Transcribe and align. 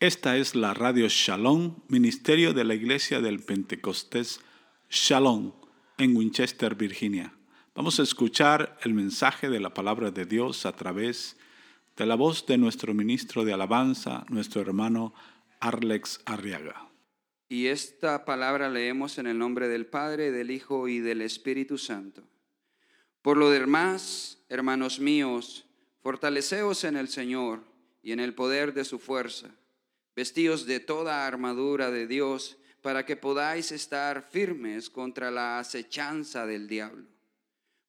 Esta 0.00 0.36
es 0.36 0.54
la 0.54 0.74
radio 0.74 1.08
Shalom, 1.08 1.80
ministerio 1.88 2.52
de 2.52 2.62
la 2.62 2.76
iglesia 2.76 3.20
del 3.20 3.40
Pentecostés 3.40 4.38
Shalom 4.88 5.54
en 5.98 6.16
Winchester, 6.16 6.76
Virginia. 6.76 7.34
Vamos 7.74 7.98
a 7.98 8.04
escuchar 8.04 8.78
el 8.82 8.94
mensaje 8.94 9.48
de 9.50 9.58
la 9.58 9.74
palabra 9.74 10.12
de 10.12 10.24
Dios 10.24 10.66
a 10.66 10.76
través 10.76 11.36
de 11.96 12.06
la 12.06 12.14
voz 12.14 12.46
de 12.46 12.58
nuestro 12.58 12.94
ministro 12.94 13.44
de 13.44 13.52
alabanza, 13.52 14.24
nuestro 14.28 14.60
hermano 14.60 15.14
Arlex 15.58 16.20
Arriaga. 16.26 16.88
Y 17.48 17.66
esta 17.66 18.24
palabra 18.24 18.70
leemos 18.70 19.18
en 19.18 19.26
el 19.26 19.36
nombre 19.36 19.66
del 19.66 19.86
Padre, 19.86 20.30
del 20.30 20.52
Hijo 20.52 20.86
y 20.86 21.00
del 21.00 21.22
Espíritu 21.22 21.76
Santo. 21.76 22.22
Por 23.20 23.36
lo 23.36 23.50
demás, 23.50 24.38
hermanos 24.48 25.00
míos, 25.00 25.66
fortaleceos 26.04 26.84
en 26.84 26.96
el 26.96 27.08
Señor 27.08 27.64
y 28.00 28.12
en 28.12 28.20
el 28.20 28.32
poder 28.32 28.74
de 28.74 28.84
su 28.84 29.00
fuerza 29.00 29.57
vestíos 30.18 30.66
de 30.66 30.80
toda 30.80 31.28
armadura 31.28 31.92
de 31.92 32.08
Dios, 32.08 32.58
para 32.82 33.06
que 33.06 33.14
podáis 33.14 33.70
estar 33.70 34.28
firmes 34.28 34.90
contra 34.90 35.30
la 35.30 35.60
acechanza 35.60 36.44
del 36.44 36.66
diablo. 36.66 37.06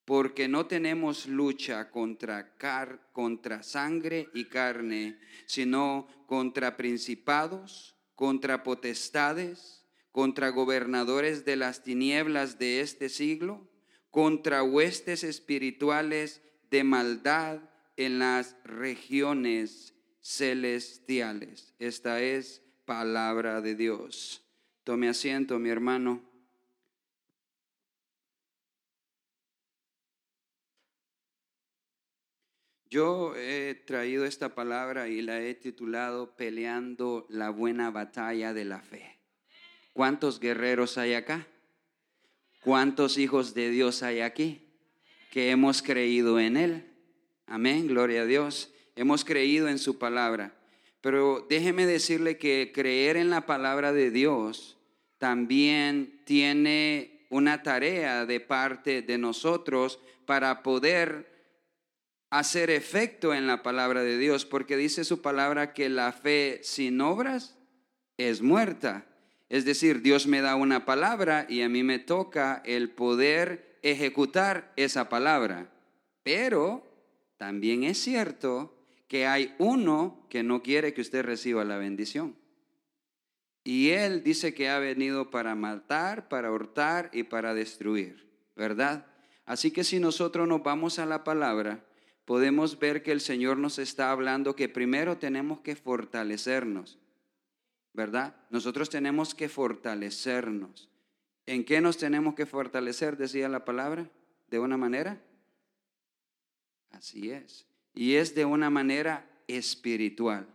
Porque 0.05 0.47
no 0.47 0.67
tenemos 0.67 1.25
lucha 1.25 1.89
contra, 1.89 2.55
contra 3.13 3.63
sangre 3.63 4.29
y 4.35 4.45
carne, 4.45 5.17
sino 5.47 6.07
contra 6.27 6.77
principados, 6.77 7.95
contra 8.13 8.61
potestades, 8.61 9.83
contra 10.11 10.49
gobernadores 10.49 11.45
de 11.45 11.55
las 11.55 11.81
tinieblas 11.81 12.59
de 12.59 12.81
este 12.81 13.09
siglo, 13.09 13.67
contra 14.11 14.61
huestes 14.61 15.23
espirituales 15.23 16.43
de 16.69 16.83
maldad 16.83 17.57
en 17.97 18.19
las 18.19 18.55
regiones 18.63 19.95
celestiales. 20.29 21.73
Esta 21.79 22.21
es 22.21 22.61
palabra 22.85 23.61
de 23.61 23.73
Dios. 23.73 24.43
Tome 24.83 25.09
asiento, 25.09 25.57
mi 25.57 25.69
hermano. 25.69 26.21
Yo 32.91 33.35
he 33.35 33.73
traído 33.73 34.25
esta 34.25 34.53
palabra 34.53 35.07
y 35.07 35.23
la 35.23 35.41
he 35.41 35.55
titulado 35.55 36.35
Peleando 36.35 37.25
la 37.29 37.49
buena 37.49 37.89
batalla 37.89 38.53
de 38.53 38.65
la 38.65 38.81
fe. 38.81 39.19
¿Cuántos 39.93 40.39
guerreros 40.39 40.99
hay 40.99 41.15
acá? 41.15 41.47
¿Cuántos 42.61 43.17
hijos 43.17 43.55
de 43.55 43.71
Dios 43.71 44.03
hay 44.03 44.19
aquí 44.21 44.61
que 45.31 45.49
hemos 45.49 45.81
creído 45.81 46.39
en 46.39 46.55
Él? 46.55 46.93
Amén, 47.47 47.87
gloria 47.87 48.21
a 48.21 48.25
Dios 48.25 48.71
hemos 48.99 49.23
creído 49.23 49.69
en 49.69 49.79
su 49.79 49.97
palabra. 49.97 50.53
Pero 50.99 51.45
déjeme 51.49 51.85
decirle 51.85 52.37
que 52.37 52.71
creer 52.75 53.15
en 53.15 53.29
la 53.29 53.45
palabra 53.45 53.93
de 53.93 54.11
Dios 54.11 54.77
también 55.17 56.21
tiene 56.25 57.25
una 57.29 57.63
tarea 57.63 58.25
de 58.25 58.41
parte 58.41 59.01
de 59.01 59.17
nosotros 59.17 59.99
para 60.25 60.63
poder 60.63 61.29
hacer 62.29 62.69
efecto 62.69 63.33
en 63.33 63.47
la 63.47 63.63
palabra 63.63 64.03
de 64.03 64.17
Dios, 64.17 64.45
porque 64.45 64.75
dice 64.75 65.05
su 65.05 65.21
palabra 65.21 65.73
que 65.73 65.87
la 65.87 66.11
fe 66.11 66.59
sin 66.61 66.99
obras 66.99 67.57
es 68.17 68.41
muerta. 68.41 69.05
Es 69.47 69.63
decir, 69.63 70.01
Dios 70.01 70.27
me 70.27 70.41
da 70.41 70.55
una 70.55 70.83
palabra 70.83 71.45
y 71.47 71.61
a 71.61 71.69
mí 71.69 71.83
me 71.83 71.99
toca 71.99 72.61
el 72.65 72.89
poder 72.89 73.79
ejecutar 73.81 74.73
esa 74.75 75.07
palabra. 75.07 75.71
Pero 76.21 76.85
también 77.37 77.85
es 77.85 77.97
cierto 77.97 78.75
que 79.09 79.25
hay 79.25 79.55
uno 79.57 80.25
que 80.29 80.43
no 80.43 80.61
quiere 80.61 80.93
que 80.93 81.01
usted 81.01 81.25
reciba 81.25 81.65
la 81.65 81.77
bendición. 81.77 82.37
Y 83.63 83.89
él 83.89 84.23
dice 84.23 84.53
que 84.53 84.69
ha 84.69 84.77
venido 84.77 85.31
para 85.31 85.55
matar, 85.55 86.29
para 86.29 86.51
hurtar 86.51 87.09
y 87.11 87.23
para 87.23 87.55
destruir, 87.55 88.29
¿verdad? 88.55 89.07
Así 89.45 89.71
que 89.71 89.83
si 89.83 89.99
nosotros 89.99 90.47
nos 90.47 90.61
vamos 90.61 90.99
a 90.99 91.07
la 91.07 91.23
palabra, 91.23 91.83
podemos 92.23 92.77
ver 92.77 93.01
que 93.01 93.11
el 93.11 93.19
Señor 93.19 93.57
nos 93.57 93.79
está 93.79 94.11
hablando 94.11 94.55
que 94.55 94.69
primero 94.69 95.17
tenemos 95.17 95.59
que 95.61 95.75
fortalecernos, 95.75 96.99
¿verdad? 97.93 98.35
Nosotros 98.51 98.91
tenemos 98.91 99.33
que 99.33 99.49
fortalecernos. 99.49 100.87
¿En 101.47 101.65
qué 101.65 101.81
nos 101.81 101.97
tenemos 101.97 102.35
que 102.35 102.45
fortalecer? 102.45 103.17
Decía 103.17 103.49
la 103.49 103.65
palabra, 103.65 104.07
de 104.49 104.59
una 104.59 104.77
manera. 104.77 105.19
Así 106.91 107.31
es 107.31 107.68
y 107.93 108.15
es 108.15 108.35
de 108.35 108.45
una 108.45 108.69
manera 108.69 109.29
espiritual. 109.47 110.47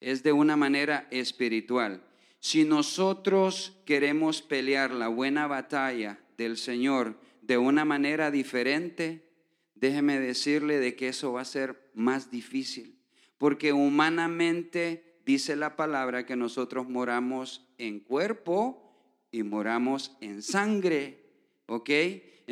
Es 0.00 0.22
de 0.22 0.32
una 0.32 0.56
manera 0.56 1.06
espiritual. 1.10 2.02
Si 2.40 2.64
nosotros 2.64 3.78
queremos 3.84 4.42
pelear 4.42 4.90
la 4.90 5.08
buena 5.08 5.46
batalla 5.46 6.18
del 6.36 6.56
Señor 6.56 7.16
de 7.40 7.58
una 7.58 7.84
manera 7.84 8.30
diferente, 8.30 9.28
déjeme 9.74 10.18
decirle 10.18 10.78
de 10.78 10.96
que 10.96 11.08
eso 11.08 11.32
va 11.32 11.42
a 11.42 11.44
ser 11.44 11.90
más 11.94 12.30
difícil, 12.30 12.98
porque 13.38 13.72
humanamente 13.72 15.20
dice 15.24 15.56
la 15.56 15.76
palabra 15.76 16.26
que 16.26 16.36
nosotros 16.36 16.88
moramos 16.88 17.68
en 17.78 18.00
cuerpo 18.00 18.92
y 19.30 19.42
moramos 19.42 20.16
en 20.20 20.42
sangre, 20.42 21.24
¿ok? 21.66 21.90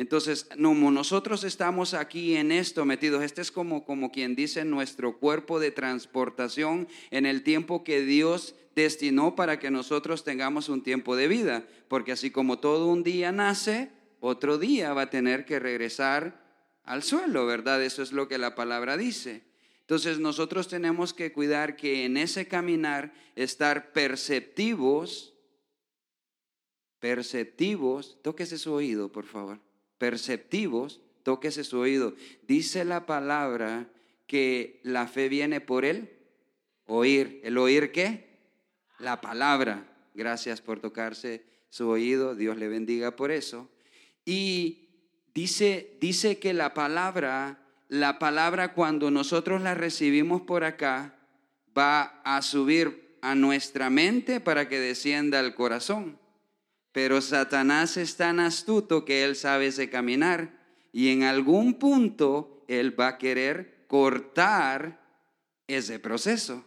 Entonces, 0.01 0.47
como 0.59 0.89
nosotros 0.89 1.43
estamos 1.43 1.93
aquí 1.93 2.35
en 2.35 2.51
esto 2.51 2.85
metidos, 2.85 3.21
este 3.21 3.39
es 3.41 3.51
como, 3.51 3.85
como 3.85 4.11
quien 4.11 4.35
dice 4.35 4.65
nuestro 4.65 5.19
cuerpo 5.19 5.59
de 5.59 5.69
transportación 5.69 6.87
en 7.11 7.27
el 7.27 7.43
tiempo 7.43 7.83
que 7.83 8.01
Dios 8.01 8.55
destinó 8.75 9.35
para 9.35 9.59
que 9.59 9.69
nosotros 9.69 10.23
tengamos 10.23 10.69
un 10.69 10.81
tiempo 10.81 11.15
de 11.15 11.27
vida, 11.27 11.67
porque 11.87 12.13
así 12.13 12.31
como 12.31 12.57
todo 12.57 12.87
un 12.87 13.03
día 13.03 13.31
nace, 13.31 13.91
otro 14.19 14.57
día 14.57 14.91
va 14.95 15.03
a 15.03 15.09
tener 15.11 15.45
que 15.45 15.59
regresar 15.59 16.47
al 16.83 17.03
suelo, 17.03 17.45
¿verdad? 17.45 17.83
Eso 17.83 18.01
es 18.01 18.11
lo 18.11 18.27
que 18.27 18.39
la 18.39 18.55
palabra 18.55 18.97
dice. 18.97 19.43
Entonces 19.81 20.17
nosotros 20.17 20.67
tenemos 20.67 21.13
que 21.13 21.31
cuidar 21.31 21.75
que 21.75 22.05
en 22.05 22.17
ese 22.17 22.47
caminar 22.47 23.13
estar 23.35 23.91
perceptivos, 23.91 25.35
perceptivos, 26.99 28.17
tóquese 28.23 28.57
su 28.57 28.73
oído, 28.73 29.11
por 29.11 29.25
favor 29.25 29.59
perceptivos, 30.01 30.99
tóquese 31.21 31.63
su 31.63 31.77
oído. 31.77 32.15
Dice 32.47 32.85
la 32.85 33.05
palabra 33.05 33.87
que 34.25 34.79
la 34.81 35.05
fe 35.05 35.29
viene 35.29 35.61
por 35.61 35.85
el 35.85 36.09
oír. 36.87 37.39
¿El 37.43 37.59
oír 37.59 37.91
qué? 37.91 38.39
La 38.97 39.21
palabra. 39.21 39.85
Gracias 40.15 40.59
por 40.59 40.79
tocarse 40.79 41.45
su 41.69 41.87
oído. 41.87 42.33
Dios 42.33 42.57
le 42.57 42.67
bendiga 42.67 43.15
por 43.15 43.29
eso. 43.29 43.69
Y 44.25 44.89
dice, 45.35 45.95
dice 46.01 46.39
que 46.39 46.55
la 46.55 46.73
palabra, 46.73 47.59
la 47.87 48.17
palabra 48.17 48.73
cuando 48.73 49.11
nosotros 49.11 49.61
la 49.61 49.75
recibimos 49.75 50.41
por 50.41 50.63
acá, 50.63 51.13
va 51.77 52.21
a 52.23 52.41
subir 52.41 53.19
a 53.21 53.35
nuestra 53.35 53.91
mente 53.91 54.39
para 54.39 54.67
que 54.67 54.79
descienda 54.79 55.39
al 55.39 55.53
corazón. 55.53 56.17
Pero 56.91 57.21
Satanás 57.21 57.97
es 57.97 58.17
tan 58.17 58.39
astuto 58.39 59.05
que 59.05 59.23
él 59.23 59.35
sabe 59.35 59.67
ese 59.67 59.89
caminar 59.89 60.59
y 60.91 61.09
en 61.09 61.23
algún 61.23 61.75
punto 61.75 62.65
él 62.67 62.99
va 62.99 63.09
a 63.09 63.17
querer 63.17 63.85
cortar 63.87 65.01
ese 65.67 65.99
proceso. 65.99 66.65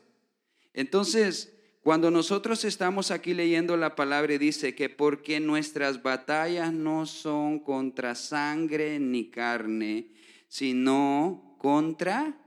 Entonces, 0.73 1.55
cuando 1.83 2.11
nosotros 2.11 2.65
estamos 2.65 3.11
aquí 3.11 3.35
leyendo 3.35 3.77
la 3.77 3.95
palabra 3.95 4.39
dice 4.39 4.75
que 4.75 4.89
porque 4.89 5.39
nuestras 5.41 6.03
batallas 6.03 6.73
no 6.73 7.05
son 7.05 7.59
contra 7.59 8.15
sangre 8.15 8.99
ni 8.99 9.31
carne, 9.31 10.09
sino 10.49 11.57
contra 11.59 12.39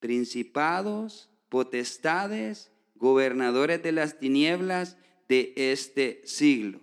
principados, 0.00 1.30
potestades, 1.48 2.71
gobernadores 3.02 3.82
de 3.82 3.90
las 3.90 4.20
tinieblas 4.20 4.96
de 5.28 5.52
este 5.56 6.22
siglo. 6.24 6.80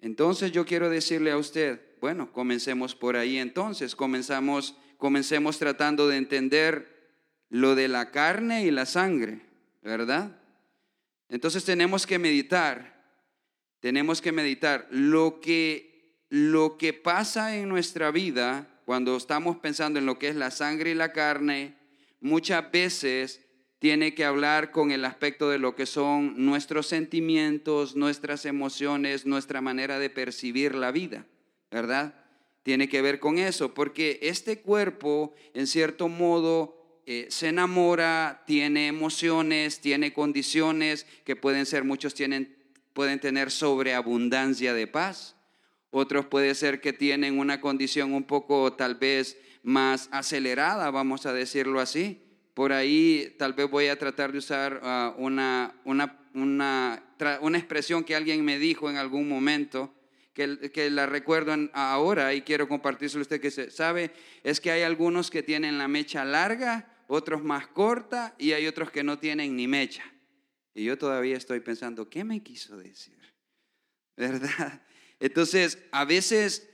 Entonces 0.00 0.50
yo 0.50 0.64
quiero 0.64 0.88
decirle 0.88 1.30
a 1.30 1.36
usted, 1.36 1.78
bueno, 2.00 2.32
comencemos 2.32 2.94
por 2.94 3.14
ahí 3.14 3.36
entonces, 3.36 3.94
comenzamos, 3.94 4.78
comencemos 4.96 5.58
tratando 5.58 6.08
de 6.08 6.16
entender 6.16 7.12
lo 7.50 7.74
de 7.74 7.88
la 7.88 8.10
carne 8.12 8.64
y 8.64 8.70
la 8.70 8.86
sangre, 8.86 9.42
¿verdad? 9.82 10.40
Entonces 11.28 11.66
tenemos 11.66 12.06
que 12.06 12.18
meditar, 12.18 13.04
tenemos 13.80 14.22
que 14.22 14.32
meditar 14.32 14.88
lo 14.90 15.38
que, 15.38 16.16
lo 16.30 16.78
que 16.78 16.94
pasa 16.94 17.58
en 17.58 17.68
nuestra 17.68 18.10
vida 18.10 18.80
cuando 18.86 19.18
estamos 19.18 19.58
pensando 19.58 19.98
en 19.98 20.06
lo 20.06 20.18
que 20.18 20.28
es 20.28 20.34
la 20.34 20.50
sangre 20.50 20.92
y 20.92 20.94
la 20.94 21.12
carne, 21.12 21.76
muchas 22.22 22.70
veces 22.72 23.43
tiene 23.78 24.14
que 24.14 24.24
hablar 24.24 24.70
con 24.70 24.90
el 24.90 25.04
aspecto 25.04 25.50
de 25.50 25.58
lo 25.58 25.74
que 25.74 25.86
son 25.86 26.34
nuestros 26.44 26.86
sentimientos, 26.86 27.96
nuestras 27.96 28.46
emociones, 28.46 29.26
nuestra 29.26 29.60
manera 29.60 29.98
de 29.98 30.10
percibir 30.10 30.74
la 30.74 30.90
vida, 30.90 31.26
¿verdad? 31.70 32.14
Tiene 32.62 32.88
que 32.88 33.02
ver 33.02 33.20
con 33.20 33.38
eso, 33.38 33.74
porque 33.74 34.18
este 34.22 34.60
cuerpo, 34.60 35.34
en 35.52 35.66
cierto 35.66 36.08
modo, 36.08 37.02
eh, 37.06 37.26
se 37.28 37.48
enamora, 37.48 38.42
tiene 38.46 38.86
emociones, 38.86 39.80
tiene 39.80 40.14
condiciones 40.14 41.06
que 41.24 41.36
pueden 41.36 41.66
ser, 41.66 41.84
muchos 41.84 42.14
tienen, 42.14 42.56
pueden 42.94 43.20
tener 43.20 43.50
sobreabundancia 43.50 44.72
de 44.72 44.86
paz, 44.86 45.36
otros 45.90 46.24
puede 46.26 46.54
ser 46.54 46.80
que 46.80 46.94
tienen 46.94 47.38
una 47.38 47.60
condición 47.60 48.14
un 48.14 48.24
poco 48.24 48.72
tal 48.72 48.94
vez 48.94 49.36
más 49.62 50.08
acelerada, 50.12 50.90
vamos 50.90 51.26
a 51.26 51.32
decirlo 51.34 51.80
así. 51.80 52.23
Por 52.54 52.72
ahí 52.72 53.34
tal 53.36 53.52
vez 53.52 53.68
voy 53.68 53.88
a 53.88 53.98
tratar 53.98 54.30
de 54.30 54.38
usar 54.38 54.80
ah, 54.84 55.14
una, 55.18 55.74
una, 55.84 56.20
una, 56.34 57.02
una, 57.40 57.58
expresión 57.58 58.04
que 58.04 58.14
alguien 58.14 58.44
me 58.44 58.60
dijo 58.60 58.88
en 58.88 58.96
algún 58.96 59.28
momento, 59.28 59.92
que, 60.32 60.70
que 60.72 60.88
la 60.88 61.06
recuerdo 61.06 61.52
ahora 61.72 62.32
y 62.32 62.42
quiero 62.42 62.68
compartírselo 62.68 63.22
usted 63.22 63.40
que 63.40 63.50
se, 63.50 63.70
sabe, 63.70 64.12
es 64.44 64.60
que 64.60 64.70
hay 64.70 64.82
algunos 64.82 65.30
que 65.30 65.42
tienen 65.42 65.78
la 65.78 65.88
mecha 65.88 66.24
larga, 66.24 66.94
otros 67.08 67.42
más 67.42 67.66
corta 67.66 68.36
y 68.38 68.52
hay 68.52 68.66
otros 68.68 68.90
que 68.90 69.02
no 69.02 69.18
tienen 69.18 69.56
ni 69.56 69.66
mecha. 69.66 70.04
Y 70.74 70.84
yo 70.84 70.96
todavía 70.96 71.36
estoy 71.36 71.60
pensando, 71.60 72.08
¿qué 72.08 72.24
me 72.24 72.42
quiso 72.42 72.76
decir? 72.76 73.18
¿Verdad? 74.16 74.82
Entonces, 75.18 75.78
a 75.90 76.04
veces 76.04 76.68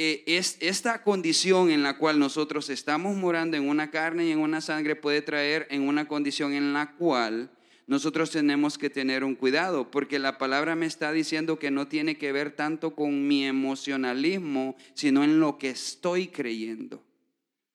eh, 0.00 0.22
es, 0.26 0.56
esta 0.60 1.02
condición 1.02 1.70
en 1.70 1.82
la 1.82 1.98
cual 1.98 2.20
nosotros 2.20 2.70
estamos 2.70 3.16
morando 3.16 3.56
en 3.56 3.68
una 3.68 3.90
carne 3.90 4.26
y 4.26 4.30
en 4.30 4.38
una 4.38 4.60
sangre 4.60 4.94
puede 4.94 5.22
traer 5.22 5.66
en 5.70 5.88
una 5.88 6.06
condición 6.06 6.52
en 6.52 6.72
la 6.72 6.94
cual 6.94 7.50
nosotros 7.88 8.30
tenemos 8.30 8.78
que 8.78 8.90
tener 8.90 9.24
un 9.24 9.34
cuidado, 9.34 9.90
porque 9.90 10.20
la 10.20 10.38
palabra 10.38 10.76
me 10.76 10.86
está 10.86 11.10
diciendo 11.10 11.58
que 11.58 11.72
no 11.72 11.88
tiene 11.88 12.16
que 12.16 12.30
ver 12.30 12.52
tanto 12.52 12.94
con 12.94 13.26
mi 13.26 13.44
emocionalismo, 13.44 14.76
sino 14.94 15.24
en 15.24 15.40
lo 15.40 15.58
que 15.58 15.70
estoy 15.70 16.28
creyendo. 16.28 17.02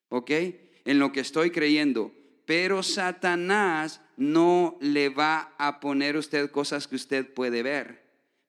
¿Ok? 0.08 0.30
En 0.86 0.98
lo 0.98 1.12
que 1.12 1.20
estoy 1.20 1.50
creyendo. 1.50 2.10
Pero 2.46 2.82
Satanás 2.82 4.00
no 4.16 4.78
le 4.80 5.10
va 5.10 5.52
a 5.58 5.78
poner 5.78 6.16
usted 6.16 6.50
cosas 6.50 6.88
que 6.88 6.96
usted 6.96 7.34
puede 7.34 7.62
ver. 7.62 8.03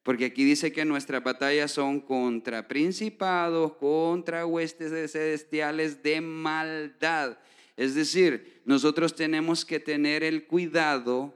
Porque 0.06 0.26
aquí 0.26 0.44
dice 0.44 0.72
que 0.72 0.86
nuestras 0.86 1.24
batallas 1.24 1.72
son 1.72 2.00
contra 2.00 2.68
principados, 2.68 3.74
contra 3.78 4.46
huestes 4.46 5.12
celestiales 5.12 6.04
de 6.04 6.22
maldad. 6.22 7.40
Es 7.76 7.96
decir, 7.96 8.62
nosotros 8.66 9.16
tenemos 9.16 9.66
que 9.66 9.80
tener 9.80 10.24
el 10.24 10.46
cuidado 10.46 11.34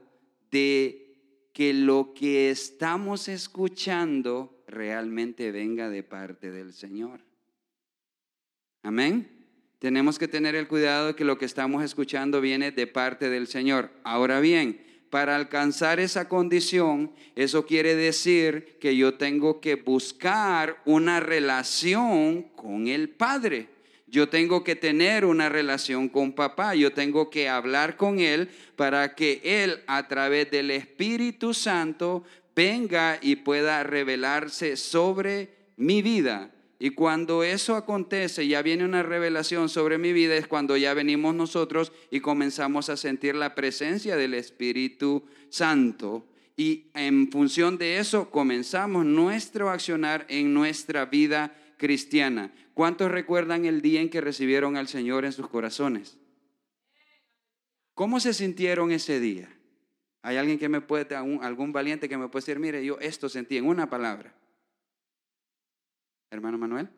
de 0.52 1.16
que 1.52 1.74
lo 1.74 2.14
que 2.14 2.50
estamos 2.50 3.26
escuchando 3.26 4.62
realmente 4.68 5.50
venga 5.50 5.90
de 5.90 6.04
parte 6.04 6.52
del 6.52 6.72
Señor. 6.72 7.22
Amén. 8.84 9.48
Tenemos 9.80 10.16
que 10.16 10.28
tener 10.28 10.54
el 10.54 10.68
cuidado 10.68 11.08
de 11.08 11.14
que 11.16 11.24
lo 11.24 11.38
que 11.38 11.44
estamos 11.44 11.82
escuchando 11.82 12.40
viene 12.40 12.70
de 12.70 12.86
parte 12.86 13.30
del 13.30 13.48
Señor. 13.48 13.90
Ahora 14.04 14.38
bien, 14.38 14.80
para 15.10 15.34
alcanzar 15.36 15.98
esa 16.00 16.28
condición, 16.28 17.12
eso 17.34 17.66
quiere 17.66 17.96
decir 17.96 18.78
que 18.80 18.96
yo 18.96 19.14
tengo 19.14 19.60
que 19.60 19.74
buscar 19.74 20.80
una 20.84 21.20
relación 21.20 22.42
con 22.54 22.86
el 22.86 23.10
Padre. 23.10 23.68
Yo 24.06 24.28
tengo 24.28 24.64
que 24.64 24.74
tener 24.74 25.24
una 25.24 25.48
relación 25.48 26.08
con 26.08 26.32
papá, 26.32 26.74
yo 26.74 26.92
tengo 26.92 27.30
que 27.30 27.48
hablar 27.48 27.96
con 27.96 28.18
él 28.18 28.48
para 28.74 29.14
que 29.14 29.40
él 29.44 29.82
a 29.86 30.08
través 30.08 30.50
del 30.50 30.70
Espíritu 30.70 31.54
Santo 31.54 32.24
venga 32.56 33.18
y 33.20 33.36
pueda 33.36 33.84
revelarse 33.84 34.76
sobre 34.76 35.50
mi 35.76 36.02
vida 36.02 36.50
y 36.82 36.90
cuando 36.90 37.44
eso 37.44 37.76
acontece, 37.76 38.48
ya 38.48 38.62
viene 38.62 38.86
una 38.86 39.02
revelación 39.02 39.68
sobre 39.68 39.98
mi 39.98 40.14
vida, 40.14 40.34
es 40.34 40.46
cuando 40.46 40.78
ya 40.78 40.94
venimos 40.94 41.34
nosotros 41.34 41.92
y 42.10 42.20
comenzamos 42.20 42.88
a 42.88 42.96
sentir 42.96 43.34
la 43.34 43.54
presencia 43.54 44.16
del 44.16 44.32
Espíritu 44.32 45.22
Santo. 45.50 46.26
Y 46.56 46.86
en 46.94 47.30
función 47.30 47.76
de 47.76 47.98
eso 47.98 48.30
comenzamos 48.30 49.04
nuestro 49.04 49.68
accionar 49.68 50.24
en 50.30 50.54
nuestra 50.54 51.04
vida 51.04 51.54
cristiana. 51.76 52.50
¿Cuántos 52.72 53.10
recuerdan 53.10 53.66
el 53.66 53.82
día 53.82 54.00
en 54.00 54.08
que 54.08 54.22
recibieron 54.22 54.78
al 54.78 54.88
Señor 54.88 55.26
en 55.26 55.32
sus 55.32 55.48
corazones? 55.48 56.16
¿Cómo 57.92 58.20
se 58.20 58.32
sintieron 58.32 58.90
ese 58.90 59.20
día? 59.20 59.54
¿Hay 60.22 60.38
alguien 60.38 60.58
que 60.58 60.70
me 60.70 60.80
puede, 60.80 61.14
algún 61.14 61.74
valiente 61.74 62.08
que 62.08 62.16
me 62.16 62.28
puede 62.28 62.40
decir, 62.40 62.58
mire, 62.58 62.82
yo 62.82 62.98
esto 63.00 63.28
sentí 63.28 63.58
en 63.58 63.66
una 63.66 63.90
palabra? 63.90 64.39
Hermano 66.30 66.58
Manuel? 66.58 66.88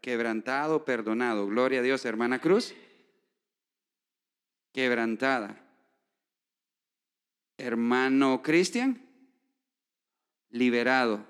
Quebrantado, 0.00 0.84
perdonado. 0.84 1.46
Gloria 1.46 1.80
a 1.80 1.82
Dios, 1.82 2.04
hermana 2.04 2.40
Cruz. 2.40 2.74
Quebrantada. 4.72 5.58
Hermano 7.58 8.42
Cristian, 8.42 9.02
liberado. 10.50 11.24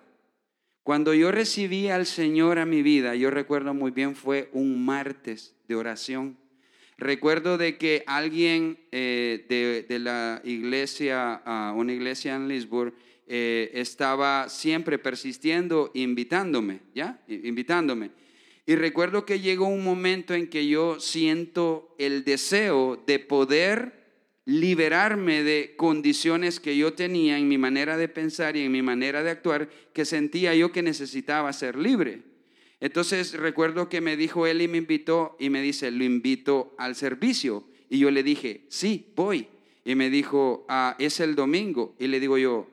Cuando 0.85 1.15
yo 1.15 1.31
recibí 1.31 1.89
al 1.89 2.07
Señor 2.07 2.59
a 2.59 2.67
mi 2.67 2.83
vida, 2.83 3.15
yo 3.15 3.31
recuerdo 3.31 3.75
muy 3.75 3.91
bien, 3.91 4.15
fue 4.17 4.49
un 4.53 4.85
martes 4.85 5.55
de 5.69 5.75
oración. 5.75 6.39
Recuerdo 6.97 7.59
de 7.59 7.77
que 7.77 8.05
alguien 8.07 8.79
eh, 8.93 9.85
de, 9.89 9.99
la 9.99 10.41
iglesia, 10.45 11.43
una 11.75 11.93
iglesia 11.93 12.37
en 12.37 12.49
Lisboa, 12.49 12.93
eh, 13.27 13.71
estaba 13.75 14.49
siempre 14.49 14.99
persistiendo, 14.99 15.91
invitándome, 15.95 16.81
¿ya? 16.95 17.23
Invitándome. 17.29 18.11
Y 18.67 18.77
recuerdo 18.77 19.27
que 19.27 19.41
llegó 19.41 19.67
un 19.67 19.83
momento 19.83 20.35
en 20.35 20.49
que 20.49 20.67
yo 20.67 21.01
siento 21.01 21.95
el 21.99 22.25
deseo 22.25 23.03
de 23.07 23.19
poder 23.19 24.03
liberarme 24.45 25.43
de 25.43 25.75
condiciones 25.77 26.59
que 26.61 26.77
yo 26.77 26.95
tenía 26.95 27.39
en 27.39 27.49
mi 27.49 27.59
manera 27.59 27.97
de 27.97 28.09
pensar 28.09 28.57
y 28.57 28.63
en 28.63 28.73
mi 28.73 28.83
manera 28.83 29.23
de 29.23 29.31
actuar, 29.31 29.69
que 29.93 30.05
sentía 30.05 30.55
yo 30.55 30.73
que 30.73 30.83
necesitaba 30.83 31.53
ser 31.53 31.77
libre. 31.77 32.23
Entonces 32.81 33.35
recuerdo 33.35 33.89
que 33.89 34.01
me 34.01 34.17
dijo 34.17 34.47
él 34.47 34.61
y 34.61 34.69
me 34.69 34.79
invitó 34.79 35.37
y 35.39 35.51
me 35.51 35.63
dice, 35.63 35.91
lo 35.93 36.03
invito 36.03 36.75
al 36.79 36.97
servicio. 36.97 37.65
Y 37.89 37.99
yo 37.99 38.11
le 38.11 38.23
dije, 38.23 38.63
sí, 38.69 39.13
voy. 39.15 39.47
Y 39.85 39.95
me 39.95 40.11
dijo, 40.11 40.67
ah, 40.69 40.97
es 40.99 41.21
el 41.21 41.37
domingo. 41.37 41.95
Y 42.01 42.09
le 42.09 42.19
digo 42.19 42.39
yo, 42.39 42.69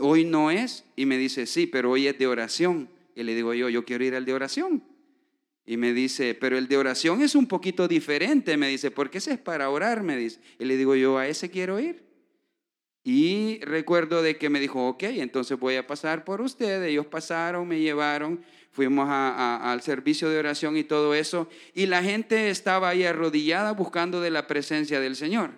hoy 0.00 0.24
no 0.24 0.50
es. 0.50 0.84
Y 0.96 1.06
me 1.06 1.18
dice, 1.18 1.46
sí, 1.46 1.66
pero 1.66 1.90
hoy 1.90 2.06
es 2.06 2.18
de 2.18 2.26
oración. 2.26 2.88
Y 3.14 3.22
le 3.22 3.34
digo 3.34 3.54
yo, 3.54 3.68
yo 3.68 3.84
quiero 3.84 4.04
ir 4.04 4.14
al 4.14 4.24
de 4.24 4.32
oración. 4.32 4.82
Y 5.66 5.76
me 5.76 5.92
dice, 5.92 6.34
pero 6.34 6.58
el 6.58 6.66
de 6.66 6.76
oración 6.76 7.22
es 7.22 7.34
un 7.34 7.46
poquito 7.46 7.86
diferente. 7.86 8.56
Me 8.56 8.68
dice, 8.68 8.90
porque 8.90 9.18
ese 9.18 9.32
es 9.32 9.38
para 9.38 9.70
orar, 9.70 10.02
me 10.02 10.16
dice. 10.16 10.40
Y 10.58 10.64
le 10.64 10.76
digo 10.76 10.94
yo, 10.96 11.18
a 11.18 11.28
ese 11.28 11.50
quiero 11.50 11.78
ir. 11.78 12.10
Y 13.02 13.60
recuerdo 13.62 14.22
de 14.22 14.36
que 14.36 14.50
me 14.50 14.60
dijo, 14.60 14.88
ok, 14.88 15.04
entonces 15.04 15.58
voy 15.58 15.76
a 15.76 15.86
pasar 15.86 16.24
por 16.24 16.40
usted. 16.40 16.82
Ellos 16.82 17.06
pasaron, 17.06 17.66
me 17.66 17.80
llevaron, 17.80 18.42
fuimos 18.72 19.06
al 19.08 19.80
servicio 19.82 20.28
de 20.28 20.38
oración 20.38 20.76
y 20.76 20.84
todo 20.84 21.14
eso. 21.14 21.48
Y 21.74 21.86
la 21.86 22.02
gente 22.02 22.50
estaba 22.50 22.90
ahí 22.90 23.04
arrodillada 23.04 23.72
buscando 23.72 24.20
de 24.20 24.30
la 24.30 24.46
presencia 24.46 25.00
del 25.00 25.16
Señor. 25.16 25.52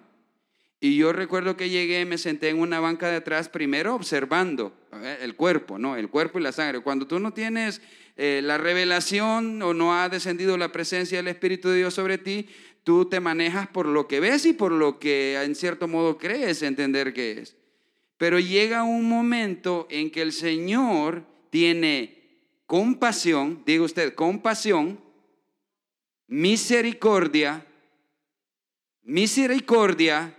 Y 0.85 0.97
yo 0.97 1.13
recuerdo 1.13 1.57
que 1.57 1.71
llegué, 1.71 2.05
me 2.07 2.19
senté 2.19 2.49
en 2.49 2.59
una 2.59 2.81
banca 2.81 3.09
de 3.09 3.15
atrás, 3.15 3.49
primero 3.49 3.95
observando 3.95 4.77
el 5.21 5.37
cuerpo, 5.37 5.79
¿no? 5.79 5.95
El 5.95 6.09
cuerpo 6.11 6.41
y 6.41 6.43
la 6.43 6.51
sangre. 6.51 6.81
Cuando 6.81 7.07
tú 7.07 7.21
no 7.21 7.33
tienes 7.33 7.81
eh, 8.17 8.41
la 8.43 8.59
revelación 8.59 9.63
o 9.63 9.75
no 9.75 9.95
ha 9.95 10.09
descendido 10.09 10.59
la 10.59 10.73
presencia 10.73 11.19
del 11.19 11.29
Espíritu 11.29 11.69
de 11.69 11.77
Dios 11.77 11.95
sobre 11.95 12.19
ti, 12.19 12.49
tú 12.83 13.05
te 13.05 13.21
manejas 13.21 13.69
por 13.69 13.87
lo 13.87 14.09
que 14.09 14.19
ves 14.19 14.45
y 14.45 14.55
por 14.55 14.73
lo 14.73 14.99
que 14.99 15.41
en 15.41 15.55
cierto 15.55 15.87
modo 15.87 16.19
crees 16.19 16.63
entender 16.63 17.15
que 17.15 17.39
es. 17.39 17.57
Pero 18.19 18.41
llega 18.41 18.83
un 18.83 19.09
momento 19.09 19.87
en 19.89 20.11
que 20.11 20.23
el 20.23 20.33
Señor 20.33 21.23
tiene 21.51 22.41
compasión, 22.67 23.63
diga 23.65 23.85
usted, 23.85 24.17
compasión, 24.17 24.99
misericordia, 26.27 27.65
misericordia, 29.05 30.37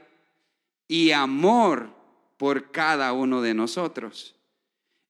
y 0.87 1.11
amor 1.11 1.89
por 2.37 2.71
cada 2.71 3.13
uno 3.13 3.41
de 3.41 3.53
nosotros. 3.53 4.35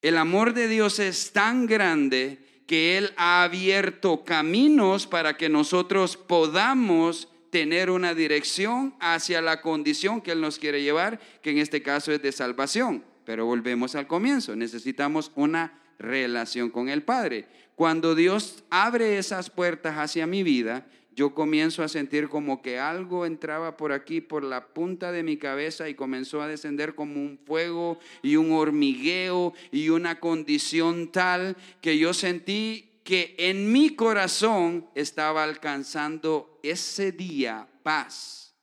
El 0.01 0.18
amor 0.18 0.53
de 0.53 0.68
Dios 0.68 1.00
es 1.00 1.32
tan 1.32 1.65
grande 1.65 2.63
que 2.68 2.98
Él 2.98 3.13
ha 3.18 3.44
abierto 3.44 4.24
caminos 4.24 5.08
para 5.08 5.38
que 5.38 5.50
nosotros 5.50 6.18
podamos 6.18 7.30
tener 7.50 7.89
una 7.89 8.13
dirección 8.13 8.96
hacia 9.00 9.42
la 9.42 9.62
condición 9.62 10.22
que 10.22 10.32
Él 10.32 10.42
nos 10.42 10.60
quiere 10.60 10.82
llevar, 10.82 11.20
que 11.42 11.51
en 11.51 11.60
este 11.60 11.82
caso 11.82 12.12
es 12.12 12.22
de 12.22 12.32
salvación. 12.32 13.03
Pero 13.25 13.46
volvemos 13.46 13.96
al 13.96 14.08
comienzo, 14.08 14.56
necesitamos 14.56 15.32
una 15.36 15.80
relación 16.00 16.70
con 16.70 16.89
el 16.89 17.03
Padre. 17.03 17.48
Cuando 17.75 18.15
Dios 18.15 18.63
abre 18.70 19.18
esas 19.18 19.50
puertas 19.50 19.98
hacia 19.98 20.27
mi 20.27 20.44
vida, 20.44 20.86
yo 21.15 21.34
comienzo 21.34 21.84
a 21.84 21.88
sentir 21.88 22.29
como 22.29 22.62
que 22.62 22.79
algo 22.79 23.25
entraba 23.25 23.77
por 23.77 23.91
aquí, 23.91 24.22
por 24.22 24.43
la 24.43 24.67
punta 24.67 25.12
de 25.12 25.24
mi 25.24 25.38
cabeza 25.38 25.89
y 25.89 25.96
comenzó 25.96 26.41
a 26.41 26.48
descender 26.48 26.96
como 26.96 27.22
un 27.22 27.39
fuego 27.46 28.00
y 28.22 28.36
un 28.36 28.51
hormigueo 28.51 29.53
y 29.72 29.89
una 29.89 30.20
condición 30.20 31.12
tal 31.12 31.55
que 31.82 31.98
yo 31.98 32.13
sentí 32.13 33.01
que 33.03 33.36
en 33.38 33.72
mi 33.72 33.96
corazón 33.96 34.89
estaba 34.96 35.43
alcanzando 35.43 36.60
ese 36.63 37.12
día 37.12 37.67
paz. 37.84 38.55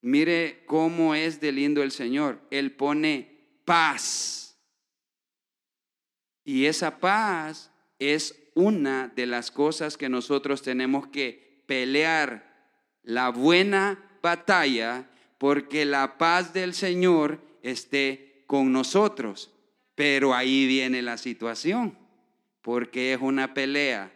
Mire 0.00 0.64
cómo 0.66 1.14
es 1.14 1.40
de 1.40 1.52
lindo 1.52 1.82
el 1.82 1.90
Señor. 1.90 2.40
Él 2.50 2.72
pone 2.72 3.60
paz. 3.64 4.56
Y 6.44 6.66
esa 6.66 6.98
paz 6.98 7.70
es 7.98 8.50
una 8.54 9.08
de 9.14 9.26
las 9.26 9.50
cosas 9.50 9.96
que 9.96 10.08
nosotros 10.08 10.62
tenemos 10.62 11.06
que 11.08 11.62
pelear 11.66 12.48
la 13.02 13.30
buena 13.30 14.18
batalla 14.22 15.08
porque 15.38 15.84
la 15.84 16.18
paz 16.18 16.52
del 16.52 16.74
Señor 16.74 17.40
esté 17.62 18.44
con 18.46 18.72
nosotros. 18.72 19.52
Pero 19.94 20.34
ahí 20.34 20.66
viene 20.66 21.02
la 21.02 21.16
situación, 21.16 21.96
porque 22.62 23.12
es 23.12 23.20
una 23.20 23.54
pelea. 23.54 24.12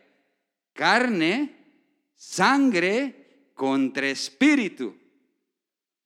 Carne, 0.72 1.56
sangre 2.14 3.50
contra 3.54 4.08
espíritu. 4.08 4.96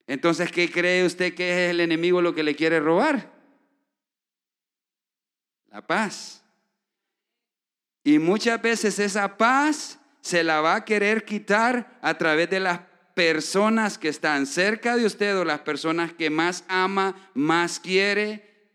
Entonces, 0.07 0.51
¿qué 0.51 0.71
cree 0.71 1.05
usted 1.05 1.35
que 1.35 1.65
es 1.65 1.71
el 1.71 1.79
enemigo 1.79 2.21
lo 2.21 2.33
que 2.33 2.43
le 2.43 2.55
quiere 2.55 2.79
robar? 2.79 3.31
La 5.69 5.85
paz. 5.85 6.43
Y 8.07 8.19
muchas 8.19 8.61
veces 8.61 8.99
esa 8.99 9.35
paz 9.35 9.99
se 10.21 10.41
la 10.41 10.61
va 10.61 10.75
a 10.75 10.85
querer 10.85 11.25
quitar 11.25 11.99
a 12.01 12.17
través 12.17 12.49
de 12.49 12.61
las 12.61 12.79
personas 13.13 13.97
que 13.97 14.07
están 14.07 14.45
cerca 14.45 14.95
de 14.95 15.05
usted 15.05 15.37
o 15.37 15.43
las 15.43 15.59
personas 15.59 16.13
que 16.13 16.29
más 16.29 16.63
ama, 16.69 17.29
más 17.33 17.81
quiere, 17.81 18.69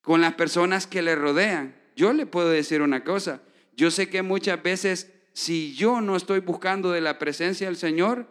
con 0.00 0.20
las 0.20 0.34
personas 0.34 0.86
que 0.86 1.02
le 1.02 1.16
rodean. 1.16 1.74
Yo 1.96 2.12
le 2.12 2.24
puedo 2.24 2.50
decir 2.50 2.80
una 2.80 3.02
cosa, 3.02 3.42
yo 3.76 3.90
sé 3.90 4.08
que 4.08 4.22
muchas 4.22 4.62
veces 4.62 5.10
si 5.32 5.74
yo 5.74 6.00
no 6.00 6.14
estoy 6.14 6.38
buscando 6.38 6.92
de 6.92 7.00
la 7.00 7.18
presencia 7.18 7.66
del 7.66 7.76
Señor, 7.76 8.28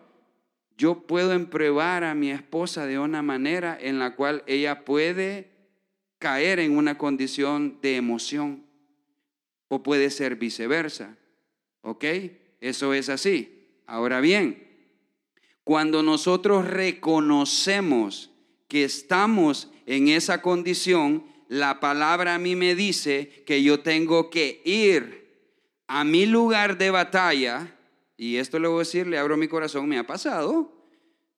yo 0.77 1.07
puedo 1.07 1.33
empruebar 1.33 2.05
a 2.05 2.15
mi 2.15 2.31
esposa 2.31 2.85
de 2.85 2.99
una 2.99 3.21
manera 3.21 3.77
en 3.77 3.99
la 3.99 4.15
cual 4.15 4.45
ella 4.47 4.85
puede 4.85 5.51
caer 6.19 6.61
en 6.61 6.77
una 6.77 6.97
condición 6.97 7.79
de 7.81 7.97
emoción 7.97 8.66
o 9.69 9.83
puede 9.83 10.09
ser 10.09 10.35
viceversa. 10.35 11.17
¿Ok? 11.81 12.05
Eso 12.61 12.93
es 12.93 13.09
así. 13.09 13.69
Ahora 13.85 14.19
bien, 14.19 14.67
cuando 15.63 16.03
nosotros 16.03 16.67
reconocemos 16.67 18.31
que 18.67 18.83
estamos 18.83 19.69
en 19.85 20.09
esa 20.09 20.41
condición, 20.41 21.25
la 21.47 21.79
palabra 21.79 22.35
a 22.35 22.39
mí 22.39 22.55
me 22.55 22.75
dice 22.75 23.43
que 23.45 23.63
yo 23.63 23.79
tengo 23.79 24.29
que 24.29 24.61
ir 24.65 25.27
a 25.87 26.03
mi 26.03 26.25
lugar 26.25 26.77
de 26.77 26.91
batalla, 26.91 27.73
y 28.17 28.37
esto 28.37 28.59
le 28.59 28.67
voy 28.67 28.77
a 28.77 28.79
decir, 28.79 29.07
le 29.07 29.17
abro 29.17 29.37
mi 29.37 29.47
corazón, 29.47 29.87
me 29.87 29.97
ha 29.97 30.05
pasado, 30.05 30.73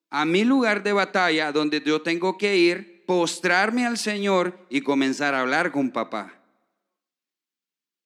a 0.10 0.26
mi 0.26 0.44
lugar 0.44 0.82
de 0.82 0.94
batalla 0.94 1.52
donde 1.52 1.84
yo 1.86 2.02
tengo 2.02 2.38
que 2.38 2.58
ir, 2.58 3.04
postrarme 3.06 3.86
al 3.86 4.00
Señor 4.00 4.58
y 4.70 4.82
comenzar 4.82 5.36
a 5.36 5.42
hablar 5.42 5.72
con 5.72 5.92
papá 5.92 6.39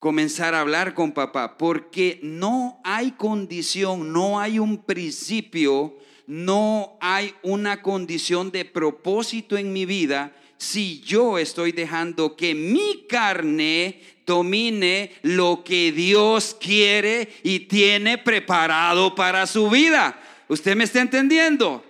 comenzar 0.03 0.53
a 0.53 0.60
hablar 0.60 0.95
con 0.95 1.13
papá, 1.13 1.57
porque 1.57 2.19
no 2.22 2.81
hay 2.83 3.12
condición, 3.12 4.12
no 4.12 4.38
hay 4.38 4.60
un 4.60 4.83
principio, 4.83 5.98
no 6.27 6.98
hay 7.00 7.33
una 7.41 7.81
condición 7.81 8.51
de 8.51 8.65
propósito 8.65 9.55
en 9.55 9.72
mi 9.72 9.86
vida 9.86 10.36
si 10.57 11.00
yo 11.00 11.38
estoy 11.38 11.72
dejando 11.72 12.36
que 12.36 12.53
mi 12.53 13.05
carne 13.07 14.01
domine 14.25 15.13
lo 15.22 15.63
que 15.63 15.93
Dios 15.93 16.57
quiere 16.60 17.29
y 17.41 17.60
tiene 17.60 18.17
preparado 18.17 19.15
para 19.15 19.48
su 19.48 19.69
vida. 19.69 20.22
¿Usted 20.50 20.75
me 20.75 20.83
está 20.83 21.00
entendiendo? 21.00 21.81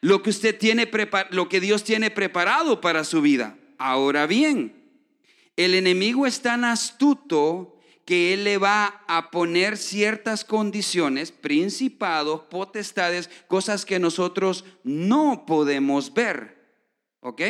Lo 0.00 0.22
que 0.22 0.30
usted 0.30 0.58
tiene 0.58 0.90
lo 1.32 1.50
que 1.50 1.60
Dios 1.60 1.84
tiene 1.84 2.10
preparado 2.10 2.80
para 2.80 3.04
su 3.04 3.20
vida. 3.20 3.58
Ahora 3.76 4.26
bien, 4.26 4.75
el 5.56 5.74
enemigo 5.74 6.26
es 6.26 6.40
tan 6.40 6.64
astuto 6.64 7.76
que 8.04 8.32
él 8.32 8.44
le 8.44 8.56
va 8.56 9.02
a 9.08 9.30
poner 9.30 9.76
ciertas 9.76 10.44
condiciones, 10.44 11.32
principados, 11.32 12.42
potestades, 12.42 13.28
cosas 13.48 13.84
que 13.84 13.98
nosotros 13.98 14.64
no 14.84 15.44
podemos 15.44 16.14
ver. 16.14 16.56
¿Ok? 17.20 17.42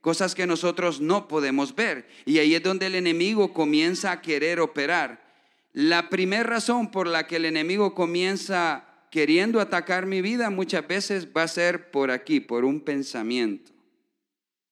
Cosas 0.00 0.34
que 0.34 0.46
nosotros 0.46 1.02
no 1.02 1.28
podemos 1.28 1.74
ver. 1.74 2.08
Y 2.24 2.38
ahí 2.38 2.54
es 2.54 2.62
donde 2.62 2.86
el 2.86 2.94
enemigo 2.94 3.52
comienza 3.52 4.10
a 4.10 4.22
querer 4.22 4.60
operar. 4.60 5.28
La 5.74 6.08
primera 6.08 6.44
razón 6.44 6.90
por 6.90 7.06
la 7.06 7.26
que 7.26 7.36
el 7.36 7.44
enemigo 7.44 7.94
comienza 7.94 8.86
queriendo 9.10 9.60
atacar 9.60 10.06
mi 10.06 10.22
vida 10.22 10.48
muchas 10.48 10.86
veces 10.88 11.28
va 11.36 11.42
a 11.42 11.48
ser 11.48 11.90
por 11.90 12.10
aquí, 12.10 12.40
por 12.40 12.64
un 12.64 12.80
pensamiento. 12.80 13.72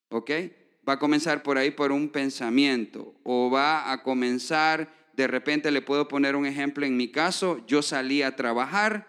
¿Ok? 0.09 0.31
Va 0.89 0.95
a 0.95 0.99
comenzar 0.99 1.43
por 1.43 1.59
ahí 1.59 1.71
por 1.71 1.93
un 1.93 2.09
pensamiento 2.09 3.15
o 3.23 3.51
va 3.51 3.93
a 3.93 4.03
comenzar, 4.03 4.95
de 5.15 5.27
repente 5.27 5.71
le 5.71 5.83
puedo 5.83 6.09
poner 6.09 6.35
un 6.35 6.47
ejemplo 6.47 6.87
en 6.87 6.97
mi 6.97 7.09
caso, 7.09 7.61
yo 7.67 7.83
salí 7.83 8.23
a 8.23 8.37
trabajar 8.37 9.07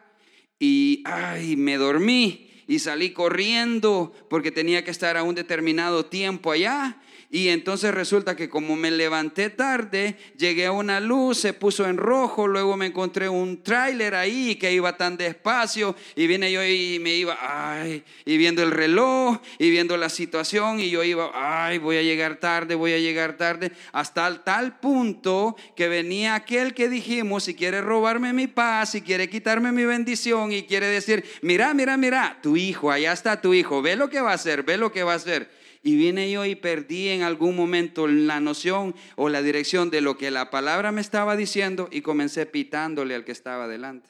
y, 0.59 1.01
ay, 1.05 1.55
me 1.55 1.77
dormí 1.77 2.49
y 2.67 2.79
salí 2.79 3.11
corriendo 3.11 4.13
porque 4.29 4.51
tenía 4.51 4.83
que 4.83 4.91
estar 4.91 5.15
a 5.15 5.23
un 5.23 5.35
determinado 5.35 6.05
tiempo 6.05 6.51
allá 6.51 6.97
y 7.31 7.49
entonces 7.49 7.93
resulta 7.93 8.35
que 8.35 8.49
como 8.49 8.75
me 8.75 8.89
levanté 8.89 9.51
tarde, 9.51 10.15
llegué 10.35 10.65
a 10.65 10.71
una 10.71 10.99
luz, 10.99 11.37
se 11.37 11.53
puso 11.53 11.85
en 11.85 11.97
rojo, 11.97 12.47
luego 12.47 12.75
me 12.75 12.87
encontré 12.87 13.29
un 13.29 13.61
tráiler 13.61 14.15
ahí 14.15 14.55
que 14.55 14.73
iba 14.73 14.97
tan 14.97 15.15
despacio 15.15 15.95
y 16.15 16.25
viene 16.25 16.51
yo 16.51 16.65
y 16.65 16.97
me 16.99 17.13
iba, 17.13 17.37
ay, 17.39 18.03
y 18.25 18.37
viendo 18.37 18.63
el 18.63 18.71
reloj 18.71 19.37
y 19.59 19.69
viendo 19.69 19.95
la 19.95 20.09
situación 20.09 20.79
y 20.79 20.89
yo 20.89 21.03
iba, 21.03 21.29
ay, 21.35 21.77
voy 21.77 21.97
a 21.97 22.01
llegar 22.01 22.37
tarde, 22.37 22.73
voy 22.73 22.93
a 22.93 22.99
llegar 22.99 23.37
tarde, 23.37 23.71
hasta 23.91 24.43
tal 24.43 24.79
punto 24.79 25.55
que 25.75 25.87
venía 25.87 26.33
aquel 26.33 26.73
que 26.73 26.89
dijimos, 26.89 27.43
si 27.43 27.53
quiere 27.53 27.81
robarme 27.81 28.33
mi 28.33 28.47
paz, 28.47 28.93
si 28.93 29.01
quiere 29.01 29.29
quitarme 29.29 29.71
mi 29.71 29.85
bendición 29.85 30.51
y 30.51 30.63
quiere 30.63 30.87
decir, 30.87 31.23
mira, 31.43 31.75
mira, 31.75 31.95
mira, 31.95 32.39
tu 32.41 32.57
hijo, 32.57 32.89
allá 32.89 33.13
está 33.13 33.39
tu 33.39 33.53
hijo, 33.53 33.83
ve 33.83 33.95
lo 33.95 34.09
que 34.09 34.19
va 34.19 34.31
a 34.31 34.35
hacer, 34.35 34.63
ve 34.63 34.77
lo 34.77 34.91
que 34.91 35.03
va 35.03 35.13
a 35.13 35.17
hacer 35.17 35.58
y 35.81 35.95
vine 35.95 36.29
yo 36.29 36.45
y 36.45 36.55
perdí 36.55 37.09
en 37.09 37.21
algún 37.21 37.55
momento 37.55 38.07
la 38.07 38.39
noción 38.39 38.95
o 39.15 39.29
la 39.29 39.41
dirección 39.41 39.89
de 39.89 40.01
lo 40.01 40.17
que 40.17 40.31
la 40.31 40.49
palabra 40.49 40.91
me 40.91 41.01
estaba 41.01 41.35
diciendo 41.35 41.87
y 41.91 42.01
comencé 42.01 42.45
pitándole 42.45 43.15
al 43.15 43.23
que 43.23 43.31
estaba 43.31 43.67
delante. 43.67 44.09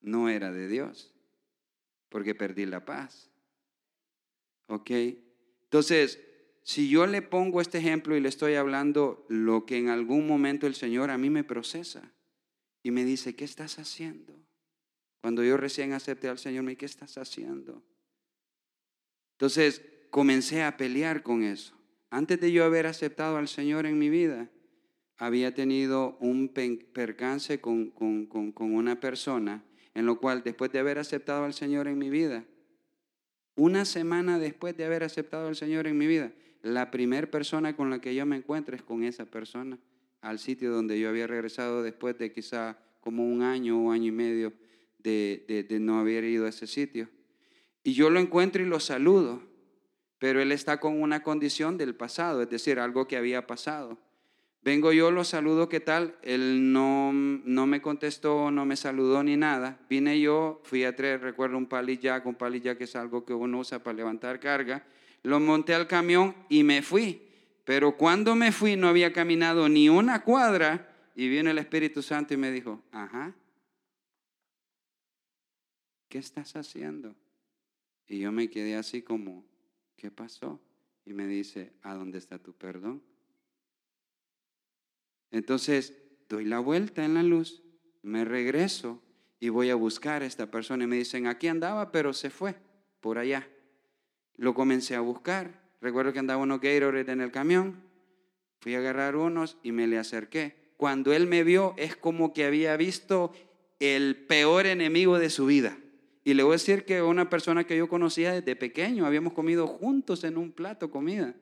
No 0.00 0.28
era 0.28 0.52
de 0.52 0.68
Dios, 0.68 1.12
porque 2.08 2.34
perdí 2.34 2.64
la 2.64 2.84
paz. 2.84 3.28
¿Ok? 4.68 4.90
Entonces, 5.64 6.20
si 6.62 6.88
yo 6.88 7.06
le 7.06 7.22
pongo 7.22 7.60
este 7.60 7.78
ejemplo 7.78 8.16
y 8.16 8.20
le 8.20 8.28
estoy 8.28 8.54
hablando 8.54 9.26
lo 9.28 9.66
que 9.66 9.78
en 9.78 9.88
algún 9.88 10.26
momento 10.26 10.66
el 10.66 10.74
Señor 10.74 11.10
a 11.10 11.18
mí 11.18 11.28
me 11.28 11.44
procesa 11.44 12.12
y 12.84 12.92
me 12.92 13.04
dice, 13.04 13.34
¿qué 13.34 13.44
estás 13.44 13.80
haciendo? 13.80 14.32
Cuando 15.20 15.42
yo 15.42 15.56
recién 15.56 15.92
acepté 15.92 16.28
al 16.28 16.38
Señor, 16.38 16.62
me 16.62 16.70
dice, 16.70 16.78
¿qué 16.78 16.86
estás 16.86 17.18
haciendo? 17.18 17.82
Entonces 19.36 19.82
comencé 20.10 20.62
a 20.62 20.78
pelear 20.78 21.22
con 21.22 21.42
eso. 21.42 21.74
Antes 22.08 22.40
de 22.40 22.50
yo 22.52 22.64
haber 22.64 22.86
aceptado 22.86 23.36
al 23.36 23.48
Señor 23.48 23.84
en 23.84 23.98
mi 23.98 24.08
vida, 24.08 24.48
había 25.18 25.52
tenido 25.52 26.16
un 26.20 26.48
percance 26.48 27.60
con, 27.60 27.92
una 28.58 29.00
persona, 29.00 29.62
en 29.92 30.06
lo 30.06 30.18
cual 30.18 30.42
después 30.42 30.72
de 30.72 30.78
haber 30.78 30.98
aceptado 30.98 31.44
al 31.44 31.52
Señor 31.52 31.86
en 31.86 31.98
mi 31.98 32.08
vida, 32.08 32.44
una 33.56 33.84
semana 33.84 34.38
después 34.38 34.74
de 34.76 34.86
haber 34.86 35.04
aceptado 35.04 35.48
al 35.48 35.56
Señor 35.56 35.86
en 35.86 35.98
mi 35.98 36.06
vida, 36.06 36.32
la 36.62 36.90
primera 36.90 37.30
persona 37.30 37.76
con 37.76 37.90
la 37.90 38.00
que 38.00 38.14
yo 38.14 38.24
me 38.24 38.36
encuentro 38.36 38.74
es 38.74 38.82
con 38.82 39.04
esa 39.04 39.26
persona, 39.26 39.78
al 40.22 40.38
sitio 40.38 40.72
donde 40.72 40.98
yo 40.98 41.10
había 41.10 41.26
regresado 41.26 41.82
después 41.82 42.18
de 42.18 42.32
quizá 42.32 42.78
como 43.00 43.26
un 43.26 43.42
año 43.42 43.84
o 43.84 43.90
año 43.90 44.06
y 44.06 44.12
medio 44.12 44.54
de 44.98 45.78
no 45.78 45.98
haber 46.00 46.24
ido 46.24 46.46
a 46.46 46.48
ese 46.48 46.66
sitio. 46.66 47.08
Y 47.86 47.92
yo 47.92 48.10
lo 48.10 48.18
encuentro 48.18 48.60
y 48.60 48.66
lo 48.66 48.80
saludo, 48.80 49.44
pero 50.18 50.42
él 50.42 50.50
está 50.50 50.80
con 50.80 51.00
una 51.00 51.22
condición 51.22 51.78
del 51.78 51.94
pasado, 51.94 52.42
es 52.42 52.50
decir, 52.50 52.80
algo 52.80 53.06
que 53.06 53.16
había 53.16 53.46
pasado. 53.46 53.96
Vengo 54.60 54.92
yo, 54.92 55.12
lo 55.12 55.22
saludo, 55.22 55.68
¿qué 55.68 55.78
tal? 55.78 56.16
Él 56.22 56.72
no, 56.72 57.12
no 57.12 57.66
me 57.68 57.80
contestó, 57.80 58.50
no 58.50 58.66
me 58.66 58.74
saludó 58.74 59.22
ni 59.22 59.36
nada. 59.36 59.78
Vine 59.88 60.20
yo, 60.20 60.60
fui 60.64 60.82
a 60.82 60.96
traer, 60.96 61.20
recuerdo 61.20 61.58
un 61.58 61.68
jack, 61.68 62.26
un 62.26 62.36
jack 62.36 62.76
que 62.76 62.84
es 62.84 62.96
algo 62.96 63.24
que 63.24 63.32
uno 63.32 63.60
usa 63.60 63.80
para 63.80 63.96
levantar 63.96 64.40
carga. 64.40 64.84
Lo 65.22 65.38
monté 65.38 65.72
al 65.72 65.86
camión 65.86 66.34
y 66.48 66.64
me 66.64 66.82
fui. 66.82 67.22
Pero 67.64 67.96
cuando 67.96 68.34
me 68.34 68.50
fui 68.50 68.74
no 68.74 68.88
había 68.88 69.12
caminado 69.12 69.68
ni 69.68 69.88
una 69.88 70.24
cuadra 70.24 70.92
y 71.14 71.28
vino 71.28 71.52
el 71.52 71.58
Espíritu 71.58 72.02
Santo 72.02 72.34
y 72.34 72.36
me 72.36 72.50
dijo, 72.50 72.82
ajá, 72.90 73.32
¿qué 76.08 76.18
estás 76.18 76.56
haciendo? 76.56 77.14
Y 78.08 78.20
yo 78.20 78.32
me 78.32 78.48
quedé 78.48 78.76
así 78.76 79.02
como, 79.02 79.44
¿qué 79.96 80.10
pasó? 80.10 80.60
Y 81.04 81.12
me 81.12 81.26
dice, 81.26 81.72
¿a 81.82 81.94
dónde 81.94 82.18
está 82.18 82.38
tu 82.38 82.52
perdón? 82.52 83.02
Entonces, 85.30 85.96
doy 86.28 86.44
la 86.44 86.60
vuelta 86.60 87.04
en 87.04 87.14
la 87.14 87.22
luz, 87.22 87.62
me 88.02 88.24
regreso 88.24 89.02
y 89.40 89.48
voy 89.48 89.70
a 89.70 89.74
buscar 89.74 90.22
a 90.22 90.26
esta 90.26 90.50
persona. 90.50 90.84
Y 90.84 90.86
me 90.86 90.96
dicen, 90.96 91.26
aquí 91.26 91.48
andaba, 91.48 91.92
pero 91.92 92.12
se 92.12 92.30
fue 92.30 92.54
por 93.00 93.18
allá. 93.18 93.48
Lo 94.36 94.54
comencé 94.54 94.94
a 94.94 95.00
buscar. 95.00 95.62
Recuerdo 95.80 96.12
que 96.12 96.18
andaba 96.18 96.42
unos 96.42 96.60
Gatorade 96.60 97.12
en 97.12 97.20
el 97.20 97.32
camión. 97.32 97.82
Fui 98.60 98.74
a 98.74 98.78
agarrar 98.78 99.16
unos 99.16 99.58
y 99.62 99.72
me 99.72 99.86
le 99.86 99.98
acerqué. 99.98 100.56
Cuando 100.76 101.12
él 101.12 101.26
me 101.26 101.44
vio, 101.44 101.74
es 101.76 101.96
como 101.96 102.32
que 102.32 102.44
había 102.44 102.76
visto 102.76 103.32
el 103.78 104.16
peor 104.16 104.66
enemigo 104.66 105.18
de 105.18 105.30
su 105.30 105.46
vida. 105.46 105.78
Y 106.26 106.34
le 106.34 106.42
voy 106.42 106.54
a 106.54 106.54
decir 106.54 106.84
que 106.84 107.02
una 107.02 107.30
persona 107.30 107.62
que 107.62 107.76
yo 107.76 107.88
conocía 107.88 108.32
desde 108.32 108.56
pequeño, 108.56 109.06
habíamos 109.06 109.32
comido 109.32 109.68
juntos 109.68 110.24
en 110.24 110.36
un 110.36 110.50
plato 110.50 110.90
comida. 110.90 111.36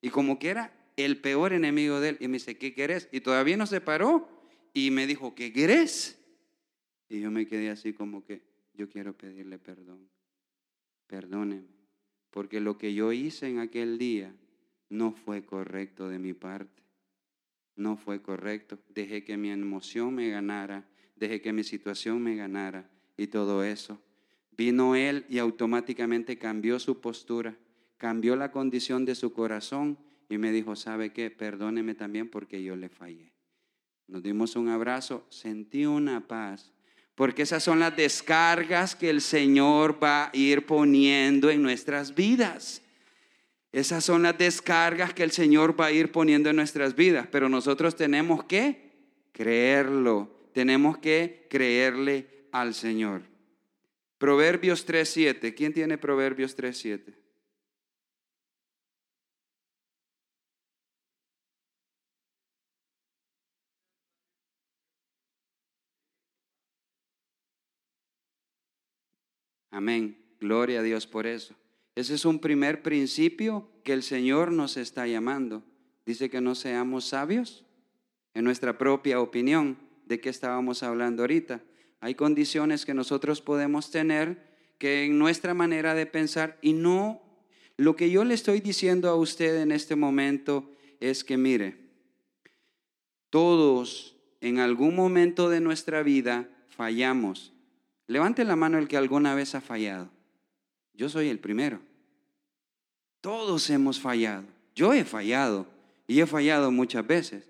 Y 0.00 0.10
como 0.10 0.38
que 0.38 0.50
era 0.50 0.72
el 0.96 1.20
peor 1.20 1.52
enemigo 1.52 1.98
de 1.98 2.10
él. 2.10 2.18
Y 2.20 2.28
me 2.28 2.34
dice, 2.34 2.56
¿qué 2.56 2.72
querés? 2.72 3.08
Y 3.10 3.22
todavía 3.22 3.56
no 3.56 3.66
se 3.66 3.80
paró 3.80 4.28
y 4.72 4.92
me 4.92 5.08
dijo, 5.08 5.34
¿qué 5.34 5.52
querés? 5.52 6.20
Y 7.08 7.18
yo 7.18 7.32
me 7.32 7.48
quedé 7.48 7.70
así 7.70 7.94
como 7.94 8.24
que, 8.24 8.42
yo 8.74 8.88
quiero 8.88 9.12
pedirle 9.12 9.58
perdón. 9.58 10.08
Perdóneme. 11.08 11.66
Porque 12.30 12.60
lo 12.60 12.78
que 12.78 12.94
yo 12.94 13.10
hice 13.10 13.48
en 13.48 13.58
aquel 13.58 13.98
día 13.98 14.32
no 14.88 15.10
fue 15.10 15.44
correcto 15.44 16.08
de 16.08 16.20
mi 16.20 16.32
parte. 16.32 16.84
No 17.74 17.96
fue 17.96 18.22
correcto. 18.22 18.78
Dejé 18.88 19.24
que 19.24 19.36
mi 19.36 19.50
emoción 19.50 20.14
me 20.14 20.30
ganara. 20.30 20.86
Dejé 21.16 21.40
que 21.40 21.52
mi 21.52 21.64
situación 21.64 22.22
me 22.22 22.36
ganara. 22.36 22.88
Y 23.16 23.26
todo 23.26 23.64
eso. 23.64 24.00
Vino 24.56 24.94
él 24.94 25.24
y 25.28 25.38
automáticamente 25.38 26.38
cambió 26.38 26.78
su 26.78 27.00
postura. 27.00 27.56
Cambió 27.96 28.36
la 28.36 28.50
condición 28.50 29.04
de 29.04 29.14
su 29.14 29.32
corazón 29.32 29.98
y 30.28 30.38
me 30.38 30.52
dijo, 30.52 30.76
¿sabe 30.76 31.12
qué? 31.12 31.30
Perdóneme 31.30 31.94
también 31.94 32.28
porque 32.28 32.62
yo 32.62 32.76
le 32.76 32.88
fallé. 32.88 33.32
Nos 34.08 34.22
dimos 34.22 34.56
un 34.56 34.68
abrazo, 34.68 35.26
sentí 35.30 35.86
una 35.86 36.26
paz, 36.26 36.72
porque 37.14 37.42
esas 37.42 37.62
son 37.62 37.80
las 37.80 37.96
descargas 37.96 38.96
que 38.96 39.10
el 39.10 39.20
Señor 39.20 40.02
va 40.02 40.26
a 40.26 40.30
ir 40.36 40.66
poniendo 40.66 41.50
en 41.50 41.62
nuestras 41.62 42.14
vidas. 42.14 42.82
Esas 43.72 44.04
son 44.04 44.22
las 44.22 44.36
descargas 44.36 45.14
que 45.14 45.22
el 45.22 45.30
Señor 45.30 45.80
va 45.80 45.86
a 45.86 45.92
ir 45.92 46.12
poniendo 46.12 46.50
en 46.50 46.56
nuestras 46.56 46.94
vidas, 46.94 47.26
pero 47.30 47.48
nosotros 47.48 47.96
tenemos 47.96 48.44
que 48.44 48.92
creerlo, 49.32 50.48
tenemos 50.52 50.98
que 50.98 51.46
creerle 51.48 52.48
al 52.52 52.74
Señor. 52.74 53.31
Proverbios 54.22 54.86
3.7, 54.86 55.52
¿quién 55.52 55.72
tiene 55.72 55.98
Proverbios 55.98 56.56
3.7? 56.56 57.12
Amén. 69.72 70.16
Gloria 70.38 70.78
a 70.78 70.82
Dios 70.84 71.08
por 71.08 71.26
eso. 71.26 71.56
Ese 71.96 72.14
es 72.14 72.24
un 72.24 72.38
primer 72.38 72.84
principio 72.84 73.68
que 73.82 73.92
el 73.92 74.04
Señor 74.04 74.52
nos 74.52 74.76
está 74.76 75.08
llamando. 75.08 75.64
Dice 76.06 76.30
que 76.30 76.40
no 76.40 76.54
seamos 76.54 77.06
sabios 77.06 77.64
en 78.34 78.44
nuestra 78.44 78.78
propia 78.78 79.18
opinión. 79.18 79.76
¿De 80.06 80.20
qué 80.20 80.28
estábamos 80.28 80.84
hablando 80.84 81.24
ahorita? 81.24 81.60
Hay 82.02 82.14
condiciones 82.14 82.84
que 82.84 82.92
nosotros 82.92 83.40
podemos 83.40 83.90
tener 83.90 84.36
que 84.76 85.04
en 85.04 85.18
nuestra 85.18 85.54
manera 85.54 85.94
de 85.94 86.04
pensar 86.04 86.58
y 86.60 86.74
no, 86.74 87.22
lo 87.78 87.96
que 87.96 88.10
yo 88.10 88.24
le 88.24 88.34
estoy 88.34 88.60
diciendo 88.60 89.08
a 89.08 89.14
usted 89.14 89.62
en 89.62 89.72
este 89.72 89.96
momento 89.96 90.70
es 91.00 91.24
que 91.24 91.38
mire, 91.38 91.78
todos 93.30 94.18
en 94.42 94.58
algún 94.58 94.94
momento 94.94 95.48
de 95.48 95.60
nuestra 95.60 96.02
vida 96.02 96.50
fallamos 96.68 97.52
Levante 98.12 98.44
la 98.44 98.56
mano 98.56 98.76
el 98.76 98.88
que 98.88 98.98
alguna 98.98 99.34
vez 99.34 99.54
ha 99.54 99.62
fallado. 99.62 100.10
Yo 100.92 101.08
soy 101.08 101.28
el 101.28 101.38
primero. 101.38 101.80
Todos 103.22 103.70
hemos 103.70 103.98
fallado. 103.98 104.44
Yo 104.74 104.92
he 104.92 105.04
fallado 105.04 105.66
y 106.06 106.20
he 106.20 106.26
fallado 106.26 106.70
muchas 106.70 107.06
veces. 107.06 107.44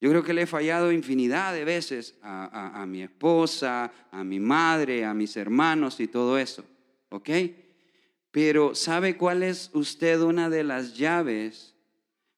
Yo 0.00 0.10
creo 0.10 0.22
que 0.22 0.32
le 0.32 0.42
he 0.42 0.46
fallado 0.46 0.92
infinidad 0.92 1.52
de 1.52 1.64
veces 1.64 2.18
a, 2.22 2.84
mi 2.86 3.02
esposa, 3.02 3.92
a 4.12 4.22
mi 4.22 4.38
madre, 4.38 5.04
a 5.04 5.12
mis 5.12 5.36
hermanos 5.36 5.98
y 5.98 6.06
todo 6.06 6.38
eso. 6.38 6.64
¿Ok? 7.10 7.30
Pero 8.30 8.74
¿sabe 8.74 9.16
cuál 9.16 9.42
es 9.42 9.70
usted 9.74 10.20
una 10.20 10.50
de 10.50 10.62
las 10.62 10.96
llaves 10.96 11.74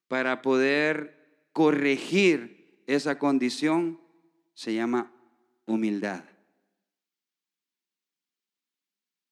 para 0.07 0.41
poder 0.41 1.47
corregir 1.53 2.83
esa 2.87 3.19
condición? 3.19 3.99
Se 4.53 4.73
llama 4.73 5.11
humildad 5.67 6.23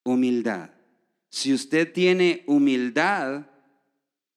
humildad. 0.09 0.71
Si 1.29 1.53
usted 1.53 1.91
tiene 1.93 2.43
humildad, 2.47 3.48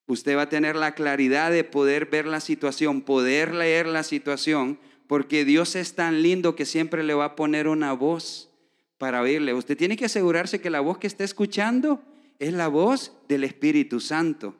usted 0.07 0.37
va 0.37 0.43
a 0.43 0.49
tener 0.49 0.77
la 0.77 0.95
claridad 0.95 1.51
de 1.51 1.65
poder 1.65 2.07
ver 2.07 2.27
la 2.27 2.41
situación, 2.41 3.03
poder 3.03 3.55
leer 3.55 3.87
la 3.87 4.03
situación, 4.03 4.79
porque 5.07 5.45
Dios 5.45 5.77
es 5.77 5.95
tan 5.95 6.23
lindo 6.23 6.57
que 6.57 6.65
siempre 6.65 7.03
le 7.05 7.15
va 7.15 7.27
a 7.27 7.37
poner 7.37 7.69
una 7.69 7.93
voz 7.93 8.51
para 8.99 9.21
oírle. 9.21 9.55
Usted 9.55 9.77
tiene 9.77 9.97
que 9.97 10.07
asegurarse 10.07 10.61
que 10.61 10.71
la 10.71 10.81
voz 10.81 10.99
que 10.99 11.07
está 11.07 11.25
escuchando 11.25 12.03
es 12.39 12.53
la 12.53 12.69
voz 12.69 13.13
del 13.29 13.45
Espíritu 13.45 14.01
Santo. 14.01 14.57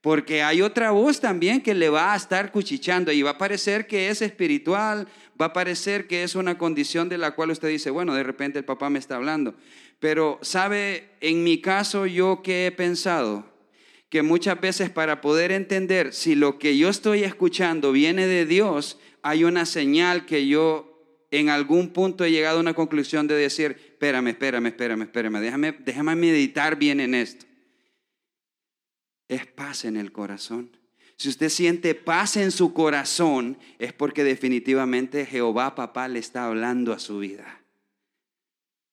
Porque 0.00 0.42
hay 0.42 0.60
otra 0.60 0.90
voz 0.90 1.20
también 1.20 1.62
que 1.62 1.72
le 1.72 1.88
va 1.88 2.12
a 2.12 2.16
estar 2.16 2.52
cuchichando 2.52 3.10
y 3.10 3.22
va 3.22 3.30
a 3.30 3.38
parecer 3.38 3.86
que 3.86 4.10
es 4.10 4.20
espiritual, 4.20 5.08
va 5.40 5.46
a 5.46 5.52
parecer 5.54 6.06
que 6.06 6.22
es 6.22 6.34
una 6.34 6.58
condición 6.58 7.08
de 7.08 7.16
la 7.16 7.34
cual 7.34 7.50
usted 7.50 7.68
dice, 7.68 7.88
bueno, 7.88 8.14
de 8.14 8.22
repente 8.22 8.58
el 8.58 8.66
papá 8.66 8.90
me 8.90 8.98
está 8.98 9.16
hablando. 9.16 9.54
Pero, 10.00 10.38
¿sabe? 10.42 11.08
En 11.22 11.42
mi 11.42 11.62
caso, 11.62 12.04
yo 12.04 12.42
que 12.42 12.66
he 12.66 12.72
pensado 12.72 13.53
que 14.14 14.22
muchas 14.22 14.60
veces 14.60 14.90
para 14.90 15.20
poder 15.20 15.50
entender 15.50 16.12
si 16.12 16.36
lo 16.36 16.56
que 16.60 16.78
yo 16.78 16.88
estoy 16.88 17.24
escuchando 17.24 17.90
viene 17.90 18.28
de 18.28 18.46
Dios, 18.46 18.96
hay 19.22 19.42
una 19.42 19.66
señal 19.66 20.24
que 20.24 20.46
yo 20.46 21.26
en 21.32 21.48
algún 21.48 21.88
punto 21.92 22.22
he 22.24 22.30
llegado 22.30 22.58
a 22.58 22.60
una 22.60 22.74
conclusión 22.74 23.26
de 23.26 23.34
decir, 23.34 23.72
espérame, 23.72 24.28
espérame, 24.28 24.66
espérame, 24.66 25.02
espérame, 25.02 25.40
déjame, 25.40 25.72
déjame 25.72 26.14
meditar 26.14 26.76
bien 26.76 27.00
en 27.00 27.16
esto. 27.16 27.44
Es 29.26 29.48
paz 29.48 29.84
en 29.84 29.96
el 29.96 30.12
corazón. 30.12 30.70
Si 31.16 31.28
usted 31.28 31.48
siente 31.48 31.96
paz 31.96 32.36
en 32.36 32.52
su 32.52 32.72
corazón, 32.72 33.58
es 33.80 33.92
porque 33.92 34.22
definitivamente 34.22 35.26
Jehová 35.26 35.74
papá 35.74 36.06
le 36.06 36.20
está 36.20 36.46
hablando 36.46 36.92
a 36.92 37.00
su 37.00 37.18
vida. 37.18 37.63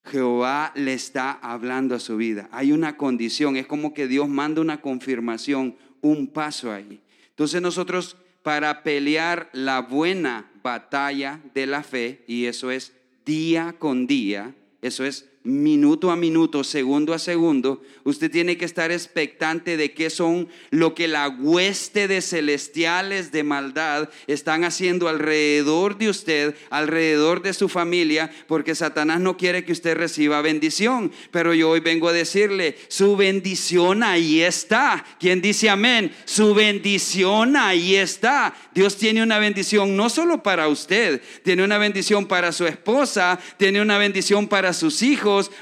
Jehová 0.06 0.72
le 0.76 0.94
está 0.94 1.32
hablando 1.32 1.96
a 1.96 2.00
su 2.00 2.18
vida. 2.18 2.50
Hay 2.52 2.72
una 2.72 2.98
condición, 2.98 3.56
es 3.56 3.68
como 3.68 3.94
que 3.94 4.08
Dios 4.08 4.28
manda 4.28 4.62
una 4.62 4.82
confirmación, 4.82 5.76
un 6.02 6.28
paso 6.28 6.72
ahí. 6.72 7.02
Entonces 7.30 7.62
nosotros 7.62 8.18
para 8.44 8.84
pelear 8.84 9.50
la 9.54 9.82
buena 9.82 10.52
batalla 10.64 11.40
de 11.54 11.68
la 11.68 11.84
fe, 11.84 12.24
y 12.28 12.46
eso 12.46 12.72
es 12.72 12.94
día 13.26 13.76
con 13.78 14.08
día, 14.08 14.56
eso 14.82 15.06
es 15.06 15.30
minuto 15.44 16.12
a 16.12 16.16
minuto, 16.16 16.64
segundo 16.64 17.14
a 17.14 17.20
segundo, 17.20 17.82
usted 18.04 18.30
tiene 18.30 18.58
que 18.58 18.66
estar 18.66 18.92
expectante 18.92 19.76
de 19.76 19.92
qué 19.94 20.10
son 20.12 20.48
lo 20.70 20.94
que 20.94 21.08
la 21.08 21.30
hueste 21.30 22.08
de 22.08 22.22
celestiales 22.22 23.32
de 23.32 23.44
maldad 23.44 24.10
están 24.28 24.64
haciendo 24.64 25.08
alrededor 25.08 25.98
de 25.98 26.10
usted, 26.10 26.56
alrededor 26.70 27.42
de 27.42 27.54
su 27.54 27.70
familia, 27.70 28.32
porque 28.48 28.76
Satanás 28.76 29.20
no 29.20 29.38
quiere 29.38 29.66
que 29.66 29.72
usted 29.72 29.96
reciba 29.96 30.42
bendición. 30.42 31.12
Pero 31.32 31.54
yo 31.54 31.72
hoy 31.72 31.80
vengo 31.80 32.10
a 32.10 32.14
decirle, 32.14 32.78
su 32.88 33.16
bendición 33.16 34.04
ahí 34.04 34.42
está. 34.42 35.04
¿Quién 35.20 35.42
dice 35.42 35.70
amén? 35.70 36.14
Su 36.26 36.54
bendición 36.54 37.56
ahí 37.56 37.96
está. 37.96 38.54
Dios 38.74 38.98
tiene 38.98 39.24
una 39.24 39.40
bendición 39.40 39.96
no 39.96 40.10
solo 40.10 40.44
para 40.44 40.68
usted, 40.68 41.22
tiene 41.44 41.64
una 41.64 41.78
bendición 41.78 42.28
para 42.28 42.52
su 42.52 42.68
esposa, 42.68 43.40
tiene 43.58 43.82
una 43.82 43.98
bendición 43.98 44.48
para 44.48 44.74
sus 44.74 45.02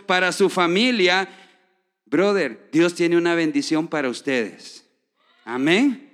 para 0.06 0.32
su 0.32 0.50
familia. 0.50 1.30
Brother, 2.06 2.70
Dios 2.72 2.96
tiene 2.96 3.18
una 3.18 3.36
bendición 3.36 3.88
para 3.88 4.10
ustedes. 4.10 4.86
Amén. 5.46 6.10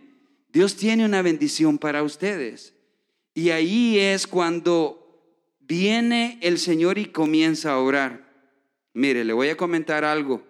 Dios 0.49 0.75
tiene 0.75 1.05
una 1.05 1.21
bendición 1.21 1.77
para 1.77 2.03
ustedes. 2.03 2.73
Y 3.33 3.49
ahí 3.49 3.99
es 3.99 4.27
cuando 4.27 5.05
viene 5.59 6.39
el 6.41 6.57
Señor 6.57 6.97
y 6.97 7.07
comienza 7.07 7.73
a 7.73 7.79
orar. 7.79 8.31
Mire, 8.93 9.25
le 9.25 9.33
voy 9.33 9.49
a 9.49 9.57
comentar 9.57 10.05
algo 10.05 10.45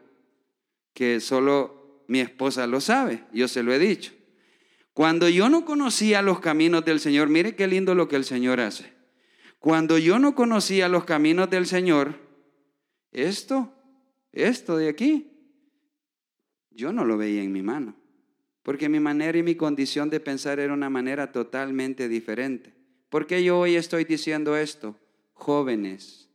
que 0.93 1.19
solo 1.19 2.03
mi 2.07 2.19
esposa 2.19 2.67
lo 2.67 2.79
sabe, 2.79 3.23
yo 3.33 3.47
se 3.47 3.63
lo 3.63 3.73
he 3.73 3.79
dicho. 3.79 4.13
Cuando 4.93 5.27
yo 5.27 5.49
no 5.49 5.65
conocía 5.65 6.21
los 6.21 6.39
caminos 6.39 6.85
del 6.85 6.99
Señor, 6.99 7.27
mire 7.27 7.55
qué 7.55 7.67
lindo 7.67 7.95
lo 7.95 8.07
que 8.07 8.15
el 8.15 8.23
Señor 8.23 8.59
hace. 8.59 8.93
Cuando 9.59 9.97
yo 9.97 10.19
no 10.19 10.35
conocía 10.35 10.87
los 10.87 11.05
caminos 11.05 11.49
del 11.49 11.65
Señor, 11.65 12.19
esto, 13.11 13.73
esto 14.31 14.77
de 14.77 14.89
aquí, 14.89 15.31
yo 16.71 16.91
no 16.91 17.05
lo 17.05 17.17
veía 17.17 17.41
en 17.41 17.51
mi 17.51 17.61
mano. 17.61 17.95
Porque 18.63 18.89
mi 18.89 18.99
manera 18.99 19.37
y 19.37 19.43
mi 19.43 19.55
condición 19.55 20.09
de 20.09 20.19
pensar 20.19 20.59
era 20.59 20.73
una 20.73 20.89
manera 20.89 21.31
totalmente 21.31 22.09
diferente. 22.09 22.73
¿Por 23.09 23.27
qué 23.27 23.43
yo 23.43 23.59
hoy 23.59 23.75
estoy 23.75 24.05
diciendo 24.05 24.57
esto? 24.57 24.97
Jóvenes, 25.33 26.25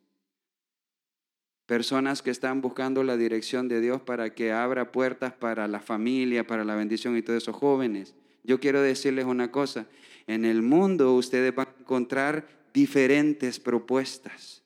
personas 1.67 2.23
que 2.23 2.31
están 2.31 2.61
buscando 2.61 3.05
la 3.05 3.17
dirección 3.17 3.69
de 3.69 3.81
Dios 3.81 4.01
para 4.01 4.35
que 4.35 4.51
abra 4.51 4.91
puertas 4.91 5.33
para 5.33 5.69
la 5.69 5.81
familia, 5.81 6.47
para 6.47 6.65
la 6.65 6.75
bendición 6.75 7.17
y 7.17 7.23
todos 7.23 7.43
esos 7.43 7.55
jóvenes. 7.55 8.15
Yo 8.43 8.59
quiero 8.59 8.81
decirles 8.81 9.25
una 9.25 9.53
cosa, 9.53 9.87
en 10.27 10.45
el 10.45 10.63
mundo 10.63 11.15
ustedes 11.15 11.55
van 11.55 11.69
a 11.69 11.81
encontrar 11.81 12.47
diferentes 12.73 13.61
propuestas, 13.61 14.60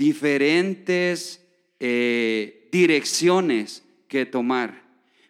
diferentes 0.00 1.46
eh, 1.78 2.70
direcciones 2.72 3.84
que 4.08 4.24
tomar. 4.24 4.82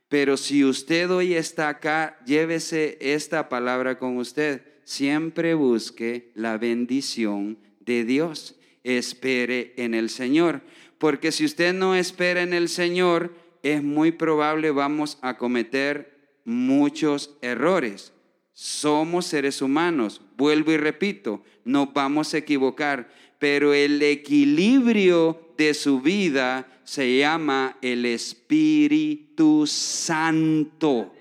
Pero 0.09 0.37
si 0.37 0.65
usted 0.65 1.11
hoy 1.11 1.35
está 1.35 1.69
acá, 1.69 2.17
llévese 2.25 2.97
esta 3.01 3.49
palabra 3.49 3.99
con 3.99 4.17
usted. 4.17 4.63
Siempre 4.85 5.55
busque 5.55 6.31
la 6.37 6.57
bendición 6.57 7.59
de 7.81 8.05
Dios. 8.05 8.55
Espere 8.85 9.75
en 9.77 9.93
el 9.93 10.09
Señor. 10.09 10.63
Porque 10.99 11.33
si 11.33 11.45
usted 11.45 11.75
no 11.75 11.97
espera 11.97 12.43
en 12.43 12.53
el 12.53 12.69
Señor, 12.69 13.35
es 13.65 13.83
muy 13.83 14.13
probable 14.13 14.71
vamos 14.71 15.19
a 15.21 15.37
cometer 15.37 16.17
muchos 16.45 17.37
errores. 17.43 18.13
Somos 18.53 19.27
seres 19.27 19.63
humanos, 19.63 20.21
vuelvo 20.37 20.71
y 20.71 20.77
repito, 20.77 21.43
no 21.65 21.87
vamos 21.93 22.35
a 22.35 22.39
equivocar, 22.39 23.11
pero 23.41 23.75
el 23.75 24.01
equilibrio 24.01 25.55
de 25.59 25.75
su 25.75 26.01
vida 26.01 26.81
se 26.85 27.19
llama 27.19 27.77
el 27.83 28.07
Espíritu 28.07 29.67
Santo. 29.67 31.13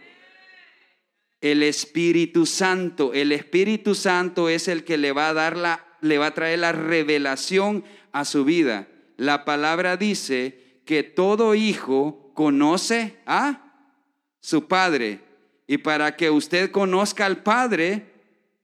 El 1.41 1.63
Espíritu 1.63 2.45
Santo, 2.45 3.13
el 3.13 3.31
Espíritu 3.31 3.95
Santo 3.95 4.49
es 4.49 4.67
el 4.67 4.83
que 4.83 4.99
le 4.99 5.11
va 5.11 5.29
a 5.29 5.33
dar 5.33 5.57
la 5.57 5.89
le 6.01 6.17
va 6.17 6.27
a 6.27 6.33
traer 6.33 6.59
la 6.59 6.71
revelación 6.71 7.83
a 8.11 8.25
su 8.25 8.45
vida. 8.45 8.87
La 9.17 9.45
palabra 9.45 9.97
dice 9.97 10.81
que 10.85 11.03
todo 11.03 11.55
hijo 11.55 12.31
conoce 12.33 13.17
a 13.25 13.73
su 14.39 14.67
padre 14.67 15.19
y 15.67 15.79
para 15.79 16.15
que 16.15 16.29
usted 16.29 16.71
conozca 16.71 17.25
al 17.25 17.43
padre 17.43 18.05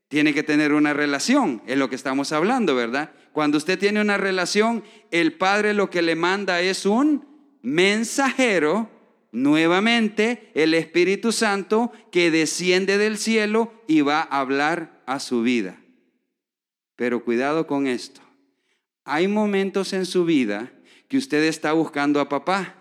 tiene 0.08 0.34
que 0.34 0.44
tener 0.44 0.74
una 0.74 0.94
relación, 0.94 1.62
es 1.66 1.78
lo 1.78 1.90
que 1.90 1.96
estamos 1.96 2.32
hablando, 2.32 2.76
¿verdad? 2.76 3.12
Cuando 3.36 3.58
usted 3.58 3.78
tiene 3.78 4.00
una 4.00 4.16
relación, 4.16 4.82
el 5.12 5.34
Padre 5.34 5.74
lo 5.74 5.90
que 5.90 6.02
le 6.02 6.16
manda 6.16 6.62
es 6.62 6.86
un 6.86 7.26
mensajero, 7.62 8.90
nuevamente 9.34 10.52
el 10.56 10.74
Espíritu 10.74 11.34
Santo 11.34 11.92
que 12.14 12.32
desciende 12.32 12.98
del 12.98 13.18
cielo 13.18 13.74
y 13.90 14.00
va 14.00 14.22
a 14.22 14.40
hablar 14.40 15.04
a 15.06 15.20
su 15.20 15.42
vida. 15.42 15.82
Pero 16.96 17.26
cuidado 17.26 17.68
con 17.68 17.88
esto. 17.88 18.22
Hay 19.04 19.28
momentos 19.28 19.92
en 19.92 20.06
su 20.06 20.24
vida 20.24 20.72
que 21.10 21.18
usted 21.18 21.44
está 21.44 21.74
buscando 21.74 22.22
a 22.22 22.30
papá 22.30 22.76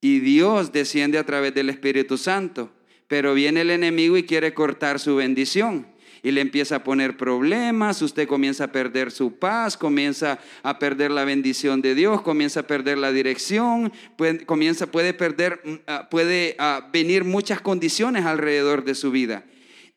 y 0.00 0.20
Dios 0.20 0.70
desciende 0.70 1.18
a 1.18 1.26
través 1.26 1.54
del 1.54 1.70
Espíritu 1.70 2.18
Santo, 2.18 2.70
pero 3.08 3.34
viene 3.34 3.62
el 3.62 3.70
enemigo 3.70 4.16
y 4.16 4.22
quiere 4.22 4.54
cortar 4.54 5.00
su 5.00 5.16
bendición 5.16 5.91
y 6.22 6.30
le 6.30 6.40
empieza 6.40 6.76
a 6.76 6.84
poner 6.84 7.16
problemas, 7.16 8.00
usted 8.00 8.28
comienza 8.28 8.64
a 8.64 8.72
perder 8.72 9.10
su 9.10 9.38
paz, 9.38 9.76
comienza 9.76 10.38
a 10.62 10.78
perder 10.78 11.10
la 11.10 11.24
bendición 11.24 11.82
de 11.82 11.96
Dios, 11.96 12.22
comienza 12.22 12.60
a 12.60 12.66
perder 12.66 12.98
la 12.98 13.10
dirección, 13.10 13.92
puede, 14.16 14.46
comienza, 14.46 14.86
puede 14.86 15.14
perder, 15.14 15.60
mm, 15.64 15.74
ah, 15.88 16.08
puede 16.10 16.54
ah, 16.58 16.88
venir 16.92 17.24
muchas 17.24 17.60
condiciones 17.60 18.24
alrededor 18.24 18.84
de 18.84 18.94
su 18.94 19.10
vida. 19.10 19.44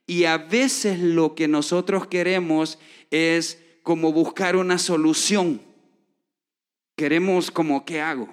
Y 0.08 0.26
a 0.26 0.38
veces 0.38 1.00
lo 1.00 1.36
que 1.36 1.48
nosotros 1.48 2.08
queremos 2.08 2.80
es 3.12 3.60
como 3.84 4.12
buscar 4.12 4.56
una 4.56 4.80
solución. 4.80 5.62
Queremos 6.96 7.52
como, 7.52 7.86
¿qué 7.86 8.02
hago? 8.02 8.30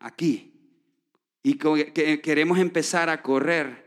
Aquí. 0.00 0.52
Y 1.42 1.54
queremos 1.54 2.58
empezar 2.58 3.08
a 3.08 3.22
correr. 3.22 3.85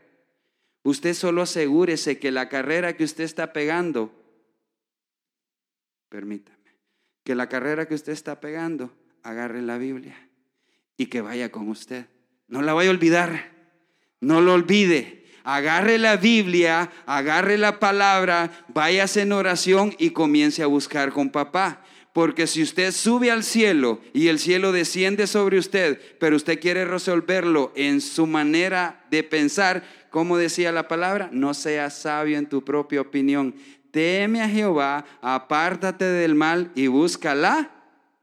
Usted 0.89 1.13
solo 1.13 1.43
asegúrese 1.43 2.17
que 2.17 2.31
la 2.31 2.49
carrera 2.49 2.97
que 2.97 3.03
usted 3.03 3.23
está 3.23 3.53
pegando, 3.53 4.11
permítame, 6.09 6.57
que 7.23 7.35
la 7.35 7.47
carrera 7.47 7.87
que 7.87 7.93
usted 7.93 8.11
está 8.11 8.39
pegando, 8.39 8.91
agarre 9.21 9.61
la 9.61 9.77
Biblia 9.77 10.17
y 10.97 11.05
que 11.05 11.21
vaya 11.21 11.51
con 11.51 11.69
usted. 11.69 12.07
No 12.47 12.63
la 12.63 12.73
vaya 12.73 12.89
a 12.89 12.93
olvidar, 12.93 13.51
no 14.19 14.41
lo 14.41 14.55
olvide. 14.55 15.27
Agarre 15.43 15.99
la 15.99 16.17
Biblia, 16.17 16.91
agarre 17.05 17.59
la 17.59 17.79
palabra, 17.79 18.65
váyase 18.69 19.21
en 19.21 19.31
oración 19.31 19.93
y 19.99 20.09
comience 20.09 20.63
a 20.63 20.67
buscar 20.67 21.11
con 21.11 21.29
papá. 21.29 21.83
Porque 22.13 22.47
si 22.47 22.63
usted 22.63 22.91
sube 22.91 23.29
al 23.29 23.43
cielo 23.43 24.01
y 24.13 24.27
el 24.27 24.39
cielo 24.39 24.71
desciende 24.71 25.27
sobre 25.27 25.59
usted, 25.59 26.01
pero 26.19 26.35
usted 26.35 26.59
quiere 26.59 26.83
resolverlo 26.83 27.71
en 27.75 28.01
su 28.01 28.25
manera 28.25 29.05
de 29.11 29.23
pensar, 29.23 29.83
como 30.09 30.37
decía 30.37 30.71
la 30.71 30.87
palabra, 30.87 31.29
no 31.31 31.53
seas 31.53 31.97
sabio 31.97 32.37
en 32.37 32.47
tu 32.47 32.63
propia 32.63 33.01
opinión. 33.01 33.55
Teme 33.91 34.41
a 34.41 34.49
Jehová, 34.49 35.05
apártate 35.21 36.05
del 36.05 36.35
mal 36.35 36.71
y 36.75 36.87
busca 36.87 37.35
la 37.35 37.71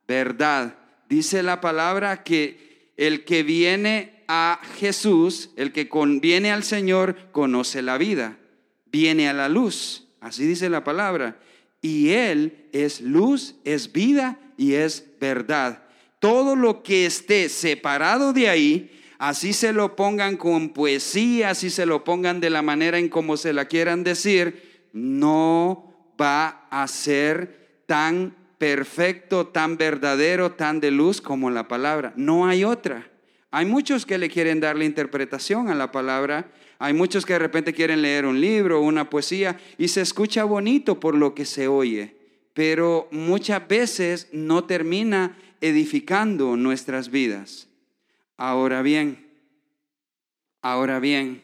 verdad. 0.07 0.77
Dice 1.09 1.43
la 1.43 1.61
palabra 1.61 2.23
que 2.23 2.93
el 2.97 3.25
que 3.25 3.43
viene 3.43 4.25
a 4.29 4.61
Jesús, 4.79 5.51
el 5.57 5.73
que 5.73 5.89
conviene 5.89 6.51
al 6.51 6.65
Señor, 6.65 7.17
conoce 7.33 7.83
la 7.83 7.99
vida, 7.99 8.39
viene 8.87 9.29
a 9.29 9.33
la 9.33 9.49
luz. 9.49 10.09
Así 10.21 10.47
dice 10.47 10.69
la 10.69 10.83
palabra. 10.83 11.39
Y 11.83 12.11
Él 12.11 12.67
es 12.73 13.01
luz, 13.01 13.55
es 13.65 13.93
vida 13.93 14.41
y 14.57 14.75
es 14.75 15.05
verdad. 15.21 15.83
Todo 16.19 16.57
lo 16.57 16.83
que 16.83 17.07
esté 17.07 17.49
separado 17.49 18.33
de 18.33 18.49
ahí 18.49 18.91
así 19.19 19.53
se 19.53 19.73
lo 19.73 19.97
pongan 19.97 20.37
con 20.37 20.71
poesía, 20.71 21.51
así 21.51 21.71
se 21.71 21.87
lo 21.87 22.05
pongan 22.05 22.41
de 22.41 22.51
la 22.51 22.63
manera 22.63 22.99
en 22.99 23.09
como 23.09 23.37
se 23.37 23.53
la 23.53 23.67
quieran 23.67 24.05
decir, 24.05 24.89
no 24.93 25.95
va 26.21 26.67
a 26.71 26.87
ser 26.89 27.83
tan 27.87 28.35
perfecto, 28.59 29.49
tan 29.49 29.77
verdadero, 29.77 30.53
tan 30.53 30.81
de 30.81 30.91
luz 30.91 31.21
como 31.21 31.51
la 31.51 31.69
palabra. 31.69 32.13
No 32.17 32.47
hay 32.47 32.65
otra. 32.65 33.11
Hay 33.51 33.67
muchos 33.67 34.07
que 34.07 34.19
le 34.19 34.29
quieren 34.29 34.61
dar 34.61 34.77
la 34.77 34.85
interpretación 34.85 35.69
a 35.69 35.75
la 35.75 35.93
palabra. 35.93 36.51
Hay 36.79 36.93
muchos 36.93 37.25
que 37.25 37.35
de 37.35 37.39
repente 37.39 37.73
quieren 37.73 38.03
leer 38.03 38.27
un 38.27 38.41
libro, 38.41 38.81
una 38.81 39.09
poesía, 39.09 39.59
y 39.79 39.89
se 39.89 40.03
escucha 40.03 40.45
bonito 40.45 41.01
por 41.01 41.15
lo 41.15 41.35
que 41.35 41.45
se 41.45 41.69
oye, 41.69 42.17
pero 42.53 43.09
muchas 43.11 43.67
veces 43.67 44.29
no 44.33 44.65
termina 44.65 45.39
edificando 45.61 46.57
nuestras 46.57 47.11
vidas. 47.11 47.69
Ahora 48.37 48.83
bien, 48.83 49.27
ahora 50.63 51.01
bien, 51.01 51.43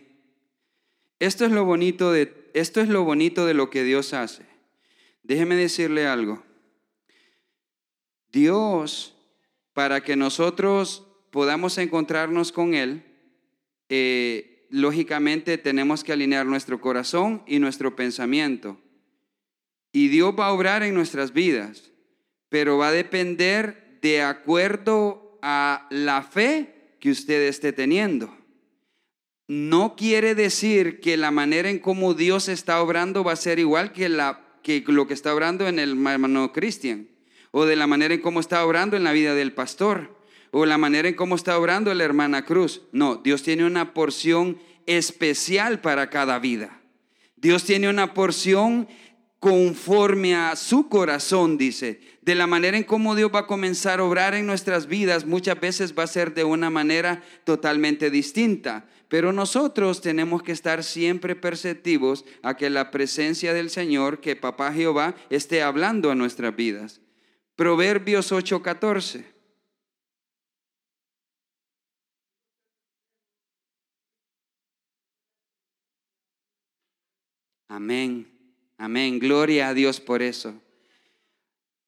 esto 1.19 1.45
es 1.45 1.53
lo 1.53 1.65
bonito 1.65 2.13
de 2.13 2.43
esto 2.55 2.81
es 2.81 2.89
lo 2.89 3.05
bonito 3.05 3.47
de 3.47 3.55
lo 3.55 3.71
que 3.71 3.83
Dios 3.83 4.13
hace. 4.13 4.45
Déjeme 5.23 5.55
decirle 5.57 6.07
algo. 6.07 6.43
Dios, 8.31 9.15
para 9.73 10.03
que 10.03 10.17
nosotros 10.17 11.07
podamos 11.31 11.79
encontrarnos 11.79 12.53
con 12.53 12.75
Él, 12.75 13.05
eh, 13.89 14.67
lógicamente 14.71 15.59
tenemos 15.59 16.03
que 16.05 16.13
alinear 16.13 16.47
nuestro 16.47 16.81
corazón 16.81 17.43
y 17.47 17.59
nuestro 17.59 17.95
pensamiento. 17.97 18.79
Y 19.93 20.09
Dios 20.09 20.35
va 20.39 20.47
a 20.47 20.53
obrar 20.53 20.83
en 20.83 20.95
nuestras 20.95 21.33
vidas, 21.33 21.91
pero 22.49 22.79
va 22.79 22.89
a 22.89 22.93
depender 22.93 23.99
de 24.03 24.23
acuerdo 24.23 25.39
a 25.43 25.87
la 25.91 26.23
fe 26.23 26.72
que 27.03 27.11
usted 27.11 27.49
esté 27.49 27.73
teniendo. 27.73 28.33
No 29.49 29.97
quiere 29.97 30.37
decir 30.37 31.01
que 31.01 31.17
la 31.17 31.33
manera 31.33 31.69
en 31.69 31.81
cómo 31.81 32.15
Dios 32.15 32.49
está 32.49 32.81
obrando 32.81 33.25
va 33.25 33.33
a 33.33 33.37
ser 33.37 33.59
igual 33.59 33.93
que, 33.93 34.09
la, 34.09 34.41
que 34.63 34.85
lo 34.87 35.09
que 35.09 35.15
está 35.15 35.35
obrando 35.35 35.67
en 35.67 35.81
el 35.81 36.07
hermano 36.07 36.53
Cristian, 36.53 37.09
o 37.51 37.65
de 37.65 37.75
la 37.75 37.89
manera 37.89 38.15
en 38.15 38.21
cómo 38.21 38.39
está 38.39 38.65
obrando 38.65 38.97
en 38.97 39.03
la 39.03 39.11
vida 39.11 39.35
del 39.35 39.53
pastor, 39.53 40.17
o 40.53 40.65
la 40.65 40.79
manera 40.79 41.09
en 41.09 41.17
cómo 41.17 41.35
está 41.35 41.59
obrando 41.59 41.93
la 41.93 42.05
hermana 42.05 42.45
Cruz. 42.45 42.83
No, 42.93 43.17
Dios 43.17 43.43
tiene 43.43 43.67
una 43.67 43.95
porción 43.95 44.59
especial 44.87 45.81
para 45.81 46.09
cada 46.09 46.39
vida. 46.39 46.83
Dios 47.35 47.65
tiene 47.65 47.89
una 47.89 48.15
porción 48.15 48.87
conforme 49.43 50.37
a 50.37 50.55
su 50.55 50.89
corazón, 50.89 51.59
dice. 51.59 52.01
De 52.21 52.37
la 52.37 52.47
manera 52.47 52.77
en 52.77 52.85
cómo 52.85 53.17
Dios 53.17 53.33
va 53.35 53.41
a 53.41 53.47
comenzar 53.49 53.99
a 53.99 54.05
obrar 54.05 54.35
en 54.35 54.47
nuestras 54.47 54.87
vidas, 54.87 55.27
muchas 55.27 55.59
veces 55.59 55.99
va 55.99 56.05
a 56.05 56.07
ser 56.07 56.33
de 56.33 56.45
una 56.45 56.71
manera 56.71 57.25
totalmente 57.43 58.09
distinta. 58.09 58.87
Pero 59.09 59.33
nosotros 59.33 60.01
tenemos 60.01 60.45
que 60.45 60.53
estar 60.53 60.85
siempre 60.85 61.35
perceptivos 61.35 62.25
a 62.45 62.57
que 62.57 62.71
la 62.71 62.93
presencia 62.93 63.53
del 63.53 63.69
Señor, 63.69 64.21
que 64.21 64.37
Papá 64.37 64.73
Jehová, 64.73 65.17
esté 65.29 65.61
hablando 65.61 66.13
a 66.13 66.15
nuestras 66.15 66.55
vidas. 66.55 67.01
Proverbios 67.57 68.31
8:14. 68.31 69.25
Amén. 77.69 78.42
Amén. 78.83 79.21
Gloria 79.21 79.69
a 79.69 79.75
Dios 79.75 80.01
por 80.01 80.23
eso. 80.23 80.61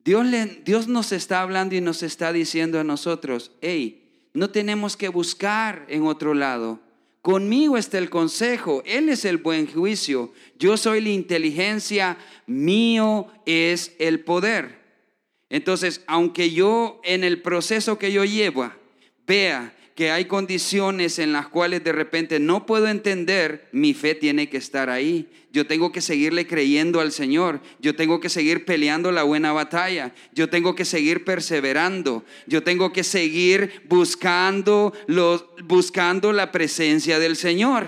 Dios, 0.05 0.25
le, 0.25 0.47
Dios 0.65 0.87
nos 0.87 1.11
está 1.11 1.41
hablando 1.41 1.75
y 1.75 1.81
nos 1.81 2.05
está 2.05 2.33
diciendo 2.33 2.79
a 2.79 2.85
nosotros, 2.85 3.51
hey, 3.63 4.29
no 4.33 4.51
tenemos 4.51 4.97
que 4.97 5.09
buscar 5.09 5.87
en 5.89 6.05
otro 6.05 6.35
lado. 6.35 6.79
Conmigo 7.21 7.77
está 7.77 7.99
el 7.99 8.11
consejo, 8.11 8.81
Él 8.87 9.09
es 9.09 9.25
el 9.25 9.39
buen 9.39 9.67
juicio, 9.67 10.33
yo 10.57 10.77
soy 10.77 11.01
la 11.01 11.09
inteligencia, 11.09 12.17
mío 12.47 13.27
es 13.45 13.97
el 13.99 14.21
poder. 14.21 14.79
Entonces, 15.51 16.01
aunque 16.07 16.53
yo 16.53 17.01
en 17.03 17.25
el 17.25 17.43
proceso 17.43 17.99
que 17.99 18.13
yo 18.13 18.25
llevo 18.25 18.71
vea 19.27 19.74
que 19.95 20.11
hay 20.11 20.25
condiciones 20.25 21.21
en 21.21 21.33
las 21.33 21.47
cuales 21.47 21.85
de 21.85 21.93
repente 21.93 22.41
no 22.41 22.67
puedo 22.67 22.89
entender, 22.89 23.69
mi 23.71 23.95
fe 23.95 24.17
tiene 24.17 24.49
que 24.49 24.57
estar 24.57 24.91
ahí. 24.91 25.29
Yo 25.53 25.69
tengo 25.69 25.93
que 25.93 26.01
seguirle 26.01 26.49
creyendo 26.49 27.01
al 27.01 27.13
Señor. 27.13 27.61
Yo 27.79 27.95
tengo 27.95 28.19
que 28.19 28.29
seguir 28.29 28.65
peleando 28.65 29.13
la 29.13 29.23
buena 29.23 29.53
batalla. 29.53 30.13
Yo 30.33 30.51
tengo 30.51 30.75
que 30.75 30.85
seguir 30.85 31.25
perseverando. 31.25 32.25
Yo 32.49 32.65
tengo 32.65 32.93
que 32.93 33.05
seguir 33.05 33.83
buscando, 33.85 34.93
buscando 35.63 36.33
la 36.33 36.51
presencia 36.51 37.21
del 37.21 37.37
Señor. 37.37 37.87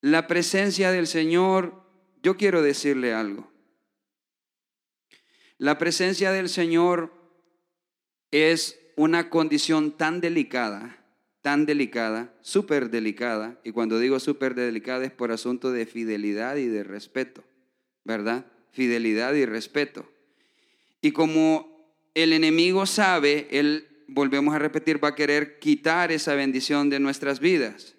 La 0.00 0.26
presencia 0.26 0.90
del 0.90 1.06
Señor, 1.06 1.80
yo 2.24 2.36
quiero 2.36 2.60
decirle 2.60 3.14
algo. 3.14 3.52
La 5.58 5.78
presencia 5.78 6.32
del 6.32 6.48
Señor 6.48 7.14
es 8.32 8.80
una 8.96 9.30
condición 9.30 9.92
tan 9.92 10.20
delicada, 10.20 10.98
tan 11.42 11.66
delicada, 11.66 12.32
súper 12.40 12.90
delicada, 12.90 13.60
y 13.64 13.72
cuando 13.72 13.98
digo 13.98 14.18
súper 14.18 14.54
delicada 14.54 15.04
es 15.04 15.12
por 15.12 15.30
asunto 15.30 15.72
de 15.72 15.86
fidelidad 15.86 16.56
y 16.56 16.66
de 16.66 16.84
respeto, 16.84 17.44
¿verdad? 18.04 18.46
Fidelidad 18.72 19.34
y 19.34 19.44
respeto. 19.44 20.08
Y 21.00 21.12
como 21.12 21.74
el 22.14 22.32
enemigo 22.32 22.86
sabe, 22.86 23.46
él, 23.50 23.86
volvemos 24.08 24.54
a 24.54 24.58
repetir, 24.58 25.02
va 25.02 25.08
a 25.08 25.14
querer 25.14 25.58
quitar 25.58 26.12
esa 26.12 26.34
bendición 26.34 26.88
de 26.88 27.00
nuestras 27.00 27.40
vidas. 27.40 27.94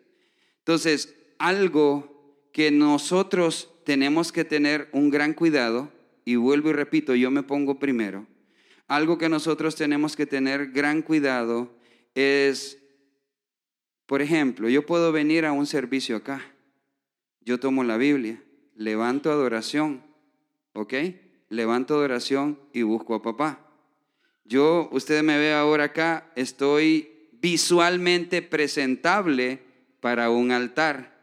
Entonces, 0.59 1.15
algo 1.37 2.47
que 2.51 2.71
nosotros 2.71 3.69
tenemos 3.85 4.31
que 4.31 4.43
tener 4.43 4.89
un 4.91 5.09
gran 5.09 5.33
cuidado, 5.33 5.91
y 6.23 6.37
vuelvo 6.37 6.71
y 6.71 6.73
repito, 6.73 7.13
yo 7.13 7.29
me 7.29 7.43
pongo 7.43 7.77
primero, 7.77 8.25
algo 8.87 9.17
que 9.17 9.29
nosotros 9.29 9.75
tenemos 9.75 10.15
que 10.15 10.25
tener 10.25 10.71
gran 10.71 11.01
cuidado 11.01 11.71
es, 12.13 12.77
por 14.05 14.21
ejemplo, 14.21 14.69
yo 14.69 14.85
puedo 14.85 15.11
venir 15.11 15.45
a 15.45 15.51
un 15.51 15.65
servicio 15.65 16.15
acá, 16.15 16.41
yo 17.41 17.59
tomo 17.59 17.83
la 17.83 17.97
Biblia, 17.97 18.41
levanto 18.75 19.31
adoración, 19.31 20.03
¿ok? 20.73 20.93
Levanto 21.49 21.95
adoración 21.95 22.59
y 22.73 22.83
busco 22.83 23.15
a 23.15 23.21
papá. 23.21 23.59
Yo, 24.43 24.89
usted 24.91 25.23
me 25.23 25.37
ve 25.37 25.53
ahora 25.53 25.85
acá, 25.85 26.31
estoy 26.35 27.29
visualmente 27.33 28.41
presentable 28.41 29.59
para 29.99 30.29
un 30.29 30.51
altar, 30.51 31.15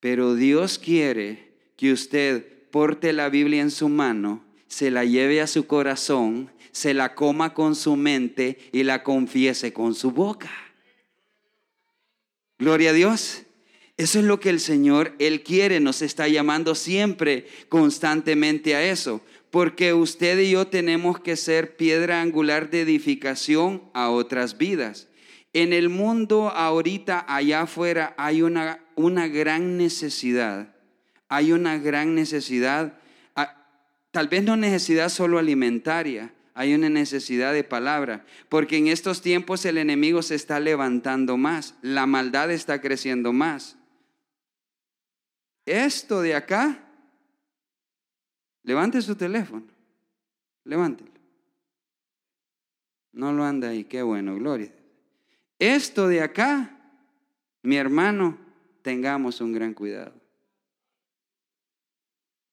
pero 0.00 0.34
Dios 0.34 0.78
quiere 0.78 1.54
que 1.76 1.92
usted 1.92 2.68
porte 2.70 3.12
la 3.14 3.30
Biblia 3.30 3.62
en 3.62 3.70
su 3.70 3.88
mano 3.88 4.43
se 4.68 4.90
la 4.90 5.04
lleve 5.04 5.40
a 5.40 5.46
su 5.46 5.66
corazón, 5.66 6.50
se 6.72 6.94
la 6.94 7.14
coma 7.14 7.54
con 7.54 7.76
su 7.76 7.96
mente 7.96 8.58
y 8.72 8.82
la 8.82 9.02
confiese 9.02 9.72
con 9.72 9.94
su 9.94 10.10
boca. 10.10 10.50
Gloria 12.58 12.90
a 12.90 12.92
Dios. 12.92 13.42
Eso 13.96 14.18
es 14.18 14.24
lo 14.24 14.40
que 14.40 14.50
el 14.50 14.58
Señor, 14.58 15.14
Él 15.20 15.44
quiere, 15.44 15.78
nos 15.78 16.02
está 16.02 16.26
llamando 16.26 16.74
siempre, 16.74 17.46
constantemente 17.68 18.74
a 18.74 18.82
eso. 18.82 19.20
Porque 19.50 19.94
usted 19.94 20.38
y 20.40 20.50
yo 20.50 20.66
tenemos 20.66 21.20
que 21.20 21.36
ser 21.36 21.76
piedra 21.76 22.20
angular 22.20 22.70
de 22.70 22.80
edificación 22.80 23.84
a 23.94 24.10
otras 24.10 24.58
vidas. 24.58 25.06
En 25.52 25.72
el 25.72 25.90
mundo 25.90 26.48
ahorita, 26.48 27.24
allá 27.28 27.62
afuera, 27.62 28.14
hay 28.18 28.42
una, 28.42 28.84
una 28.96 29.28
gran 29.28 29.76
necesidad. 29.76 30.74
Hay 31.28 31.52
una 31.52 31.78
gran 31.78 32.16
necesidad 32.16 32.98
Tal 34.14 34.28
vez 34.28 34.44
no 34.44 34.56
necesidad 34.56 35.08
solo 35.08 35.40
alimentaria, 35.40 36.32
hay 36.54 36.72
una 36.72 36.88
necesidad 36.88 37.52
de 37.52 37.64
palabra, 37.64 38.24
porque 38.48 38.76
en 38.76 38.86
estos 38.86 39.20
tiempos 39.20 39.64
el 39.64 39.76
enemigo 39.76 40.22
se 40.22 40.36
está 40.36 40.60
levantando 40.60 41.36
más, 41.36 41.74
la 41.82 42.06
maldad 42.06 42.52
está 42.52 42.80
creciendo 42.80 43.32
más. 43.32 43.76
Esto 45.66 46.22
de 46.22 46.36
acá, 46.36 46.78
levante 48.62 49.02
su 49.02 49.16
teléfono, 49.16 49.66
levántelo. 50.62 51.10
No 53.10 53.32
lo 53.32 53.42
anda 53.42 53.70
ahí, 53.70 53.82
qué 53.82 54.02
bueno, 54.02 54.36
gloria. 54.36 54.72
Esto 55.58 56.06
de 56.06 56.20
acá, 56.20 56.78
mi 57.64 57.78
hermano, 57.78 58.38
tengamos 58.82 59.40
un 59.40 59.52
gran 59.52 59.74
cuidado 59.74 60.23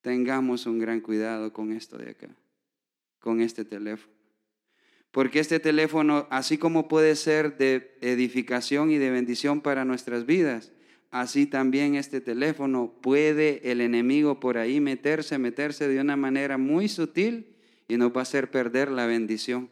tengamos 0.02 0.66
un 0.66 0.80
gran 0.80 1.00
cuidado 1.00 1.54
con 1.54 1.72
esto 1.72 1.98
de 1.98 2.12
acá, 2.12 2.30
con 3.20 3.42
este 3.42 3.66
teléfono. 3.66 4.14
Porque 5.12 5.40
este 5.40 5.60
teléfono, 5.60 6.28
así 6.30 6.58
como 6.58 6.88
puede 6.88 7.16
ser 7.16 7.58
de 7.58 7.98
edificación 8.02 8.92
y 8.92 8.98
de 8.98 9.12
bendición 9.12 9.62
para 9.62 9.84
nuestras 9.84 10.26
vidas, 10.26 10.72
así 11.12 11.46
también 11.46 11.96
este 11.96 12.22
teléfono 12.22 12.94
puede 13.02 13.72
el 13.72 13.82
enemigo 13.82 14.40
por 14.40 14.58
ahí 14.58 14.80
meterse, 14.80 15.38
meterse 15.38 15.88
de 15.88 16.00
una 16.00 16.16
manera 16.16 16.58
muy 16.58 16.88
sutil 16.88 17.58
y 17.90 17.98
nos 17.98 18.16
va 18.16 18.22
a 18.22 18.24
hacer 18.24 18.52
perder 18.52 18.90
la 18.90 19.06
bendición. 19.06 19.70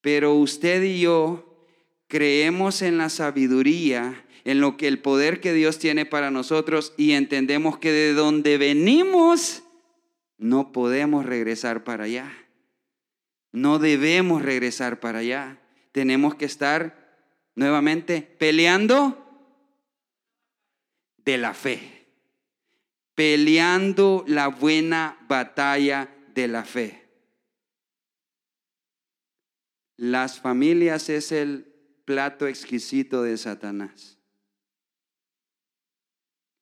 Pero 0.00 0.34
usted 0.34 0.82
y 0.82 1.00
yo 1.00 1.66
creemos 2.08 2.80
en 2.80 2.96
la 2.96 3.10
sabiduría 3.10 4.24
en 4.44 4.60
lo 4.60 4.76
que 4.76 4.88
el 4.88 4.98
poder 4.98 5.40
que 5.40 5.52
Dios 5.52 5.78
tiene 5.78 6.06
para 6.06 6.30
nosotros 6.30 6.94
y 6.96 7.12
entendemos 7.12 7.78
que 7.78 7.92
de 7.92 8.14
donde 8.14 8.58
venimos 8.58 9.62
no 10.38 10.72
podemos 10.72 11.24
regresar 11.24 11.84
para 11.84 12.04
allá. 12.04 12.32
No 13.52 13.78
debemos 13.78 14.42
regresar 14.42 14.98
para 14.98 15.20
allá. 15.20 15.60
Tenemos 15.92 16.34
que 16.34 16.46
estar 16.46 17.16
nuevamente 17.54 18.22
peleando 18.22 19.18
de 21.18 21.38
la 21.38 21.54
fe. 21.54 22.06
Peleando 23.14 24.24
la 24.26 24.48
buena 24.48 25.18
batalla 25.28 26.08
de 26.34 26.48
la 26.48 26.64
fe. 26.64 27.02
Las 29.96 30.40
familias 30.40 31.08
es 31.08 31.30
el 31.30 31.72
plato 32.04 32.48
exquisito 32.48 33.22
de 33.22 33.36
Satanás. 33.36 34.18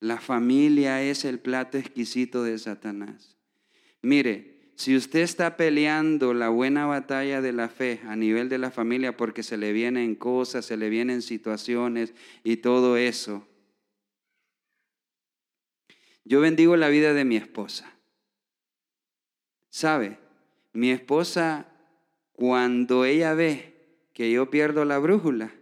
La 0.00 0.18
familia 0.18 1.02
es 1.02 1.24
el 1.26 1.38
plato 1.38 1.76
exquisito 1.76 2.42
de 2.42 2.58
Satanás. 2.58 3.36
Mire, 4.00 4.72
si 4.76 4.96
usted 4.96 5.20
está 5.20 5.58
peleando 5.58 6.32
la 6.32 6.48
buena 6.48 6.86
batalla 6.86 7.42
de 7.42 7.52
la 7.52 7.68
fe 7.68 8.00
a 8.06 8.16
nivel 8.16 8.48
de 8.48 8.56
la 8.56 8.70
familia 8.70 9.14
porque 9.14 9.42
se 9.42 9.58
le 9.58 9.74
vienen 9.74 10.14
cosas, 10.14 10.64
se 10.64 10.78
le 10.78 10.88
vienen 10.88 11.20
situaciones 11.20 12.14
y 12.44 12.56
todo 12.56 12.96
eso, 12.96 13.46
yo 16.24 16.40
bendigo 16.40 16.76
la 16.76 16.88
vida 16.88 17.12
de 17.12 17.26
mi 17.26 17.36
esposa. 17.36 17.92
¿Sabe? 19.68 20.18
Mi 20.72 20.90
esposa, 20.90 21.66
cuando 22.32 23.04
ella 23.04 23.34
ve 23.34 23.74
que 24.14 24.30
yo 24.30 24.48
pierdo 24.48 24.86
la 24.86 24.98
brújula, 24.98 25.52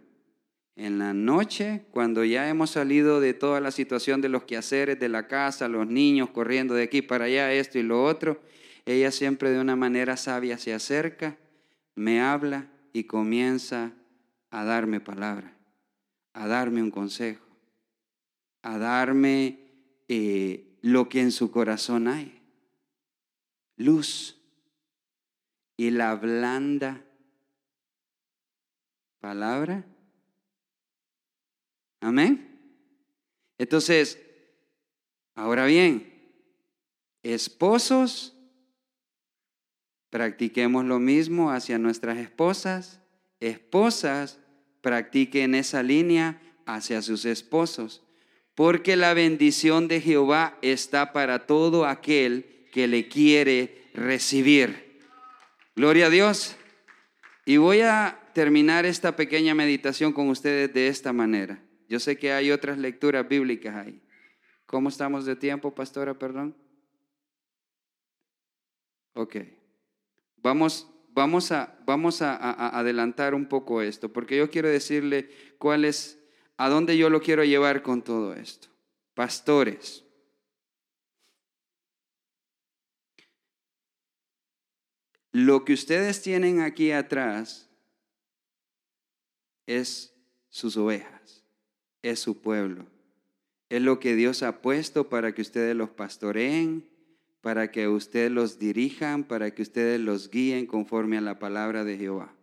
en 0.79 0.97
la 0.97 1.13
noche, 1.13 1.83
cuando 1.91 2.23
ya 2.23 2.47
hemos 2.47 2.69
salido 2.69 3.19
de 3.19 3.33
toda 3.33 3.59
la 3.59 3.69
situación 3.69 4.21
de 4.21 4.29
los 4.29 4.45
quehaceres 4.45 4.97
de 4.97 5.09
la 5.09 5.27
casa, 5.27 5.67
los 5.67 5.85
niños 5.85 6.29
corriendo 6.29 6.73
de 6.73 6.83
aquí 6.83 7.01
para 7.01 7.25
allá, 7.25 7.51
esto 7.51 7.79
y 7.79 7.83
lo 7.83 8.01
otro, 8.01 8.41
ella 8.85 9.11
siempre 9.11 9.51
de 9.51 9.59
una 9.59 9.75
manera 9.75 10.15
sabia 10.15 10.57
se 10.57 10.73
acerca, 10.73 11.37
me 11.95 12.21
habla 12.21 12.69
y 12.93 13.03
comienza 13.03 13.91
a 14.51 14.63
darme 14.63 15.01
palabra, 15.01 15.53
a 16.31 16.47
darme 16.47 16.81
un 16.81 16.91
consejo, 16.91 17.45
a 18.61 18.77
darme 18.77 19.59
eh, 20.07 20.77
lo 20.81 21.09
que 21.09 21.19
en 21.19 21.33
su 21.33 21.51
corazón 21.51 22.07
hay, 22.07 22.41
luz. 23.75 24.37
Y 25.75 25.91
la 25.91 26.15
blanda 26.15 27.03
palabra 29.19 29.85
Amén. 32.01 32.59
Entonces, 33.57 34.19
ahora 35.35 35.65
bien, 35.65 36.13
esposos, 37.23 38.35
practiquemos 40.09 40.85
lo 40.85 40.99
mismo 40.99 41.51
hacia 41.51 41.77
nuestras 41.77 42.17
esposas. 42.17 43.01
Esposas, 43.39 44.39
practiquen 44.81 45.55
esa 45.55 45.83
línea 45.83 46.41
hacia 46.65 47.01
sus 47.01 47.25
esposos. 47.25 48.03
porque 48.55 48.97
la 48.97 49.13
bendición 49.13 49.87
de 49.87 50.01
Jehová 50.01 50.57
está 50.61 51.13
para 51.13 51.47
todo 51.47 51.85
aquel 51.85 52.67
que 52.73 52.89
le 52.89 53.07
quiere 53.07 53.85
recibir. 53.93 54.99
Gloria 55.77 56.07
a 56.07 56.09
Dios. 56.09 56.57
Y 57.45 57.55
voy 57.55 57.79
a 57.79 58.19
terminar 58.33 58.85
esta 58.85 59.15
pequeña 59.15 59.55
meditación 59.55 60.11
con 60.11 60.27
ustedes 60.27 60.73
de 60.73 60.89
esta 60.89 61.13
manera. 61.13 61.63
Yo 61.89 61.99
sé 61.99 62.17
que 62.17 62.31
hay 62.31 62.51
otras 62.51 62.77
lecturas 62.77 63.27
bíblicas 63.27 63.75
ahí. 63.75 63.99
¿Cómo 64.67 64.89
estamos 64.89 65.25
de 65.25 65.35
tiempo, 65.35 65.73
pastora? 65.73 66.13
Perdón. 66.13 66.55
Ok. 69.15 69.37
Vamos, 70.37 70.87
vamos, 71.09 71.51
a, 71.51 71.79
vamos 71.85 72.21
a, 72.21 72.77
adelantar 72.77 73.33
un 73.33 73.47
poco 73.47 73.81
esto, 73.81 74.13
porque 74.13 74.37
yo 74.37 74.51
quiero 74.51 74.69
decirle 74.69 75.31
cuál 75.57 75.83
es, 75.83 76.19
a 76.57 76.69
dónde 76.69 76.95
yo 76.95 77.09
lo 77.09 77.21
quiero 77.21 77.43
llevar 77.43 77.81
con 77.81 78.03
todo 78.03 78.35
esto. 78.35 78.67
Pastores. 79.15 80.05
Lo 85.31 85.65
que 85.65 85.73
ustedes 85.73 86.21
tienen 86.21 86.61
aquí 86.61 86.91
atrás 86.91 87.67
es 89.65 90.15
sus 90.49 90.77
ovejas, 90.77 91.43
es 92.01 92.19
su 92.19 92.41
pueblo. 92.41 92.85
Es 93.69 93.81
lo 93.81 93.99
que 93.99 94.15
Dios 94.15 94.43
ha 94.43 94.61
puesto 94.61 95.09
para 95.09 95.33
que 95.33 95.41
ustedes 95.41 95.75
los 95.75 95.89
pastoreen, 95.89 96.89
para 97.41 97.71
que 97.71 97.87
ustedes 97.87 98.31
los 98.31 98.59
dirijan, 98.59 99.23
para 99.23 99.51
que 99.51 99.61
ustedes 99.61 99.99
los 99.99 100.29
guíen 100.29 100.65
conforme 100.65 101.17
a 101.17 101.21
la 101.21 101.39
palabra 101.39 101.83
de 101.83 101.97
Jehová. 101.97 102.33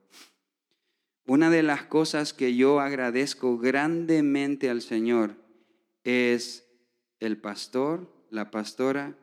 Una 1.26 1.50
de 1.50 1.62
las 1.62 1.82
cosas 1.82 2.32
que 2.32 2.54
yo 2.54 2.80
agradezco 2.80 3.58
grandemente 3.58 4.70
al 4.70 4.80
Señor 4.80 5.34
es 6.04 6.64
el 7.18 7.36
pastor, 7.36 8.08
la 8.30 8.50
pastora, 8.52 9.18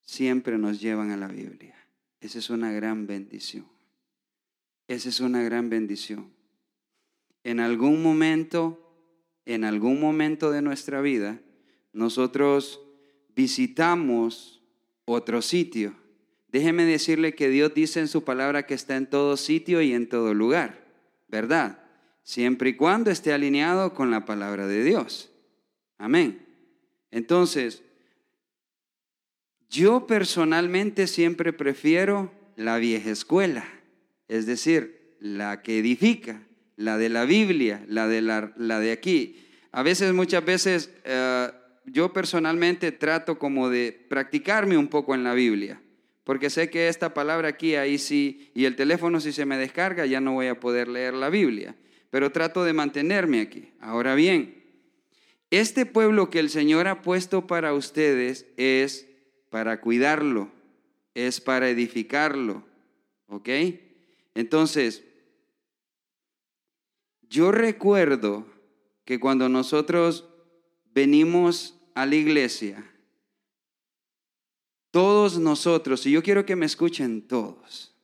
siempre 0.00 0.56
nos 0.56 0.80
llevan 0.80 1.10
a 1.10 1.16
la 1.16 1.28
Biblia. 1.28 1.76
Esa 2.20 2.38
es 2.38 2.48
una 2.48 2.72
gran 2.72 3.06
bendición. 3.06 3.66
Esa 4.88 5.10
es 5.10 5.20
una 5.20 5.42
gran 5.42 5.68
bendición. 5.68 6.32
En 7.42 7.60
algún 7.60 8.02
momento 8.02 8.83
en 9.46 9.64
algún 9.64 10.00
momento 10.00 10.50
de 10.50 10.62
nuestra 10.62 11.00
vida, 11.00 11.40
nosotros 11.92 12.80
visitamos 13.34 14.62
otro 15.04 15.42
sitio. 15.42 15.94
Déjeme 16.48 16.84
decirle 16.84 17.34
que 17.34 17.48
Dios 17.48 17.74
dice 17.74 18.00
en 18.00 18.08
su 18.08 18.24
palabra 18.24 18.66
que 18.66 18.74
está 18.74 18.96
en 18.96 19.08
todo 19.08 19.36
sitio 19.36 19.82
y 19.82 19.92
en 19.92 20.08
todo 20.08 20.34
lugar, 20.34 20.86
¿verdad? 21.28 21.80
Siempre 22.22 22.70
y 22.70 22.76
cuando 22.76 23.10
esté 23.10 23.32
alineado 23.32 23.92
con 23.92 24.10
la 24.10 24.24
palabra 24.24 24.66
de 24.66 24.84
Dios. 24.84 25.30
Amén. 25.98 26.46
Entonces, 27.10 27.82
yo 29.68 30.06
personalmente 30.06 31.06
siempre 31.06 31.52
prefiero 31.52 32.32
la 32.56 32.78
vieja 32.78 33.10
escuela, 33.10 33.64
es 34.28 34.46
decir, 34.46 35.16
la 35.18 35.62
que 35.62 35.78
edifica, 35.78 36.46
la 36.76 36.98
de 36.98 37.08
la 37.08 37.24
Biblia, 37.24 37.84
la 37.88 38.08
de, 38.08 38.20
la, 38.20 38.80
de 38.80 38.92
aquí. 38.92 39.36
A 39.72 39.82
veces, 39.82 40.12
muchas 40.12 40.44
veces, 40.44 40.90
eh, 41.04 41.50
yo 41.86 42.12
personalmente 42.12 42.92
trato 42.92 43.38
como 43.38 43.68
de 43.68 44.06
practicarme 44.08 44.76
un 44.76 44.88
poco 44.88 45.14
en 45.14 45.24
la 45.24 45.34
Biblia, 45.34 45.80
porque 46.24 46.50
sé 46.50 46.70
que 46.70 46.88
esta 46.88 47.12
palabra 47.12 47.48
aquí, 47.48 47.74
ahí 47.74 47.98
sí, 47.98 48.50
y 48.54 48.64
el 48.64 48.76
teléfono 48.76 49.20
si 49.20 49.32
se 49.32 49.46
me 49.46 49.58
descarga, 49.58 50.06
ya 50.06 50.20
no 50.20 50.32
voy 50.32 50.46
a 50.46 50.60
poder 50.60 50.88
leer 50.88 51.14
la 51.14 51.28
Biblia, 51.28 51.76
pero 52.10 52.32
trato 52.32 52.64
de 52.64 52.72
mantenerme 52.72 53.40
aquí. 53.40 53.72
Ahora 53.80 54.14
bien, 54.14 54.62
este 55.50 55.86
pueblo 55.86 56.30
que 56.30 56.40
el 56.40 56.50
Señor 56.50 56.88
ha 56.88 57.02
puesto 57.02 57.46
para 57.46 57.74
ustedes 57.74 58.46
es 58.56 59.06
para 59.50 59.80
cuidarlo, 59.80 60.50
es 61.14 61.40
para 61.40 61.68
edificarlo, 61.68 62.64
¿ok? 63.28 63.48
Entonces, 64.34 65.04
yo 67.28 67.52
recuerdo 67.52 68.46
que 69.04 69.20
cuando 69.20 69.48
nosotros 69.48 70.28
venimos 70.92 71.78
a 71.94 72.06
la 72.06 72.14
iglesia, 72.14 72.90
todos 74.90 75.38
nosotros, 75.38 76.06
y 76.06 76.12
yo 76.12 76.22
quiero 76.22 76.46
que 76.46 76.56
me 76.56 76.66
escuchen 76.66 77.22
todos, 77.26 77.94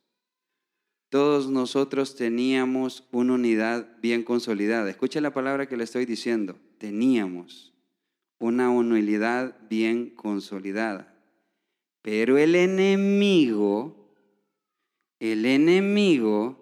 todos 1.10 1.50
nosotros 1.50 2.14
teníamos 2.14 3.04
una 3.10 3.34
unidad 3.34 3.96
bien 4.00 4.22
consolidada. 4.22 4.88
Escuche 4.88 5.20
la 5.20 5.32
palabra 5.32 5.66
que 5.66 5.76
le 5.76 5.82
estoy 5.82 6.06
diciendo. 6.06 6.56
Teníamos 6.78 7.74
una 8.38 8.70
unidad 8.70 9.56
bien 9.68 10.10
consolidada. 10.10 11.12
Pero 12.02 12.38
el 12.38 12.54
enemigo, 12.54 14.14
el 15.18 15.44
enemigo 15.46 16.59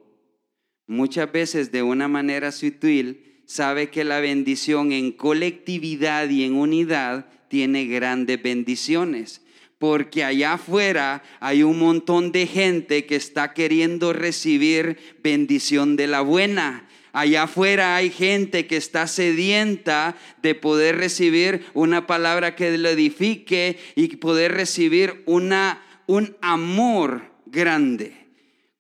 muchas 0.88 1.30
veces 1.30 1.70
de 1.70 1.84
una 1.84 2.08
manera 2.08 2.50
sutil, 2.50 3.42
sabe 3.46 3.90
que 3.90 4.02
la 4.02 4.20
bendición 4.20 4.90
en 4.90 5.12
colectividad 5.12 6.28
y 6.28 6.44
en 6.44 6.54
unidad 6.54 7.26
tiene 7.48 7.86
grandes 7.86 8.42
bendiciones. 8.42 9.42
Porque 9.78 10.24
allá 10.24 10.54
afuera 10.54 11.22
hay 11.38 11.62
un 11.62 11.78
montón 11.78 12.32
de 12.32 12.46
gente 12.46 13.06
que 13.06 13.14
está 13.14 13.54
queriendo 13.54 14.12
recibir 14.12 14.98
bendición 15.22 15.94
de 15.94 16.08
la 16.08 16.20
buena. 16.20 16.88
Allá 17.12 17.44
afuera 17.44 17.94
hay 17.94 18.10
gente 18.10 18.66
que 18.66 18.76
está 18.76 19.06
sedienta 19.06 20.16
de 20.42 20.54
poder 20.54 20.96
recibir 20.96 21.64
una 21.74 22.06
palabra 22.06 22.56
que 22.56 22.76
lo 22.76 22.88
edifique 22.88 23.78
y 23.94 24.08
poder 24.16 24.52
recibir 24.52 25.22
una, 25.26 25.80
un 26.06 26.36
amor 26.40 27.30
grande. 27.46 28.14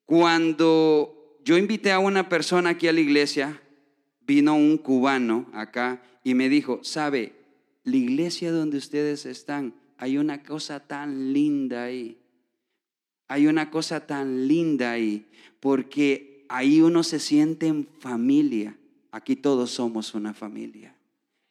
Cuando 0.04 1.17
yo 1.48 1.56
invité 1.56 1.92
a 1.92 1.98
una 1.98 2.28
persona 2.28 2.68
aquí 2.68 2.88
a 2.88 2.92
la 2.92 3.00
iglesia, 3.00 3.58
vino 4.26 4.54
un 4.54 4.76
cubano 4.76 5.46
acá 5.54 6.02
y 6.22 6.34
me 6.34 6.50
dijo, 6.50 6.80
sabe, 6.82 7.32
la 7.84 7.96
iglesia 7.96 8.52
donde 8.52 8.76
ustedes 8.76 9.24
están, 9.24 9.72
hay 9.96 10.18
una 10.18 10.42
cosa 10.42 10.80
tan 10.80 11.32
linda 11.32 11.84
ahí. 11.84 12.18
Hay 13.28 13.46
una 13.46 13.70
cosa 13.70 14.06
tan 14.06 14.46
linda 14.46 14.92
ahí, 14.92 15.26
porque 15.58 16.44
ahí 16.50 16.82
uno 16.82 17.02
se 17.02 17.18
siente 17.18 17.66
en 17.66 17.88
familia. 17.98 18.76
Aquí 19.10 19.34
todos 19.34 19.70
somos 19.70 20.12
una 20.12 20.34
familia. 20.34 20.94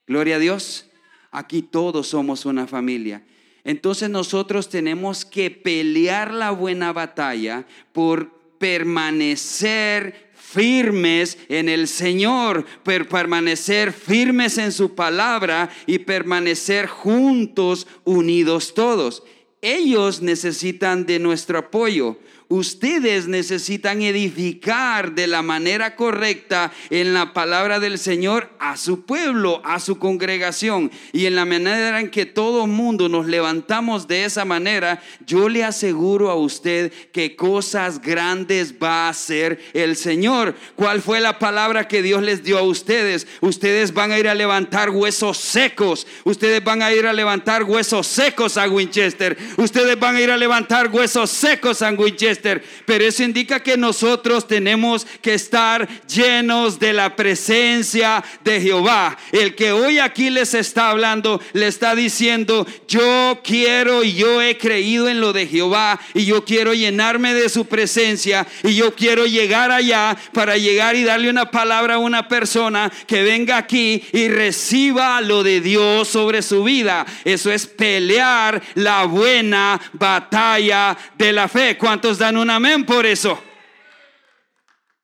Gloria 0.06 0.36
a 0.36 0.40
Dios. 0.40 0.92
Aquí 1.32 1.64
todos 1.64 2.06
somos 2.06 2.46
una 2.46 2.68
familia. 2.68 3.26
Entonces 3.64 4.12
nosotros 4.12 4.70
tenemos 4.70 5.26
que 5.26 5.50
pelear 5.50 6.32
la 6.32 6.52
buena 6.52 6.94
batalla 6.94 7.66
por 7.94 8.37
permanecer 8.58 10.28
firmes 10.34 11.38
en 11.50 11.68
el 11.68 11.88
Señor, 11.88 12.66
permanecer 12.84 13.92
firmes 13.92 14.58
en 14.58 14.72
su 14.72 14.96
palabra 14.96 15.70
y 15.86 16.00
permanecer 16.00 16.88
juntos, 16.88 17.86
unidos 18.06 18.74
todos. 18.74 19.24
Ellos 19.62 20.22
necesitan 20.22 21.06
de 21.06 21.20
nuestro 21.20 21.58
apoyo 21.60 22.18
ustedes 22.50 23.28
necesitan 23.28 24.02
edificar 24.02 25.14
de 25.14 25.28
la 25.28 25.42
manera 25.42 25.96
correcta 25.96 26.72
en 26.90 27.14
la 27.14 27.34
palabra 27.34 27.80
del 27.80 28.00
Señor 28.00 28.50
a 28.60 28.78
su 28.78 29.06
pueblo, 29.06 29.62
a 29.66 29.80
su 29.80 30.00
congregación. 30.00 30.92
Y 31.12 31.26
en 31.26 31.36
la 31.36 31.46
manera 31.46 32.00
en 32.00 32.10
que 32.10 32.26
todo 32.26 32.68
mundo 32.68 33.10
nos 33.10 33.28
levantamos 33.28 34.08
de 34.08 34.26
esa 34.26 34.46
manera, 34.46 35.02
yo 35.26 35.50
le 35.50 35.64
aseguro 35.64 36.30
a 36.30 36.36
usted 36.36 36.92
que 37.12 37.36
cosas 37.36 38.02
grandes 38.02 38.76
va 38.82 39.08
a 39.08 39.10
hacer 39.10 39.60
el 39.74 39.96
Señor. 39.96 40.56
¿Cuál 40.76 41.02
fue 41.02 41.20
la 41.20 41.40
palabra 41.40 41.88
que 41.88 42.02
Dios 42.02 42.22
les 42.24 42.44
dio 42.44 42.58
a 42.58 42.64
ustedes? 42.64 43.28
Ustedes 43.42 43.94
van 43.94 44.12
a 44.12 44.20
ir 44.20 44.28
a 44.28 44.36
levantar 44.36 44.90
huesos 44.90 45.38
secos. 45.38 46.08
Ustedes 46.24 46.64
van 46.64 46.82
a 46.82 46.94
ir 46.94 47.06
a 47.08 47.14
levantar 47.14 47.64
huesos 47.64 48.08
secos 48.08 48.58
a 48.58 48.70
Winchester. 48.70 49.38
Ustedes 49.58 50.00
van 50.00 50.16
a 50.16 50.22
ir 50.22 50.32
a 50.32 50.38
levantar 50.38 50.90
huesos 50.90 51.30
secos 51.30 51.82
a 51.82 51.92
Winchester 51.92 52.37
pero 52.86 53.04
eso 53.04 53.24
indica 53.24 53.62
que 53.62 53.78
nosotros 53.78 54.48
tenemos 54.48 55.06
que 55.22 55.34
estar 55.34 55.88
llenos 56.08 56.80
de 56.80 56.94
la 56.94 57.16
presencia 57.16 58.24
de 58.44 58.62
Jehová. 58.62 59.18
El 59.32 59.56
que 59.56 59.72
hoy 59.72 60.00
aquí 60.00 60.30
les 60.30 60.54
está 60.54 60.90
hablando, 60.90 61.42
le 61.54 61.68
está 61.68 61.96
diciendo, 61.96 62.66
yo 62.88 63.40
quiero 63.44 64.04
y 64.04 64.14
yo 64.14 64.42
he 64.42 64.58
creído 64.58 65.10
en 65.10 65.20
lo 65.20 65.34
de 65.34 65.48
Jehová 65.48 66.00
y 66.14 66.26
yo 66.26 66.44
quiero 66.44 66.74
llenarme 66.74 67.34
de 67.34 67.50
su 67.50 67.66
presencia 67.66 68.46
y 68.64 68.76
yo 68.76 68.96
quiero 68.96 69.26
llegar 69.26 69.72
allá 69.72 70.18
para 70.34 70.58
llegar 70.58 70.96
y 70.96 71.04
darle 71.04 71.30
una 71.30 71.52
palabra 71.52 71.96
a 71.96 72.00
una 72.00 72.28
persona 72.28 72.92
que 73.06 73.24
venga 73.24 73.58
aquí 73.58 74.04
y 74.12 74.28
reciba 74.28 75.22
lo 75.22 75.44
de 75.44 75.62
Dios 75.62 76.08
sobre 76.08 76.42
su 76.42 76.64
vida. 76.64 77.06
Eso 77.24 77.52
es 77.52 77.66
pelear 77.66 78.62
la 78.76 79.06
buena 79.06 79.80
batalla 79.94 80.98
de 81.18 81.34
la 81.34 81.48
fe. 81.48 81.78
¿Cuántos 81.78 82.18
dan 82.18 82.27
un 82.36 82.50
amén 82.50 82.86
por 82.86 83.06
eso. 83.06 83.42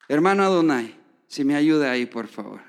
Hermano 0.09 0.43
Adonai, 0.43 0.95
si 1.27 1.43
me 1.45 1.55
ayuda 1.55 1.91
ahí, 1.91 2.05
por 2.05 2.27
favor. 2.27 2.61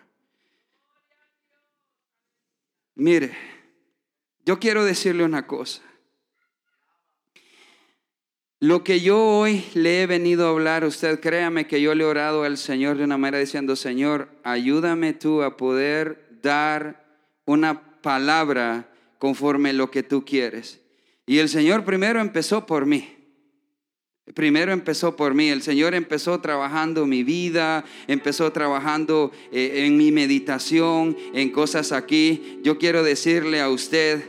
Mire, 2.95 3.37
yo 4.45 4.61
quiero 4.61 4.85
decirle 4.85 5.25
una 5.25 5.47
cosa. 5.47 5.83
Lo 8.61 8.85
que 8.85 9.01
yo 9.01 9.21
hoy 9.23 9.65
le 9.75 10.03
he 10.03 10.07
venido 10.07 10.47
a 10.47 10.51
hablar, 10.51 10.85
usted 10.85 11.21
créame 11.21 11.67
que 11.67 11.83
yo 11.83 11.95
le 11.95 12.05
he 12.05 12.07
orado 12.07 12.45
al 12.45 12.57
Señor 12.57 12.97
de 12.97 13.05
una 13.05 13.19
manera 13.19 13.39
diciendo, 13.39 13.77
Señor, 13.77 14.29
ayúdame 14.43 15.13
tú 15.13 15.43
a 15.43 15.57
poder 15.57 16.29
dar 16.41 17.05
una 17.45 18.01
palabra 18.01 18.89
conforme 19.19 19.73
lo 19.73 19.91
que 19.91 20.03
tú 20.03 20.25
quieres. 20.25 20.81
Y 21.27 21.39
el 21.39 21.49
Señor 21.49 21.85
primero 21.85 22.21
empezó 22.21 22.65
por 22.65 22.87
mí. 22.87 23.24
Primero 24.33 24.73
empezó 24.73 25.17
por 25.17 25.35
mí. 25.35 25.49
El 25.49 25.61
Señor 25.61 25.95
empezó 25.95 26.41
trabajando 26.41 27.07
mi 27.07 27.23
vida, 27.23 27.85
empezó 28.07 28.51
trabajando 28.53 29.33
eh, 29.53 29.85
en 29.85 29.99
mi 29.99 30.13
meditación, 30.13 31.17
en 31.35 31.51
cosas 31.51 31.93
aquí. 31.93 32.61
Yo 32.63 32.79
quiero 32.79 33.03
decirle 33.03 33.61
a 33.61 33.69
usted, 33.69 34.25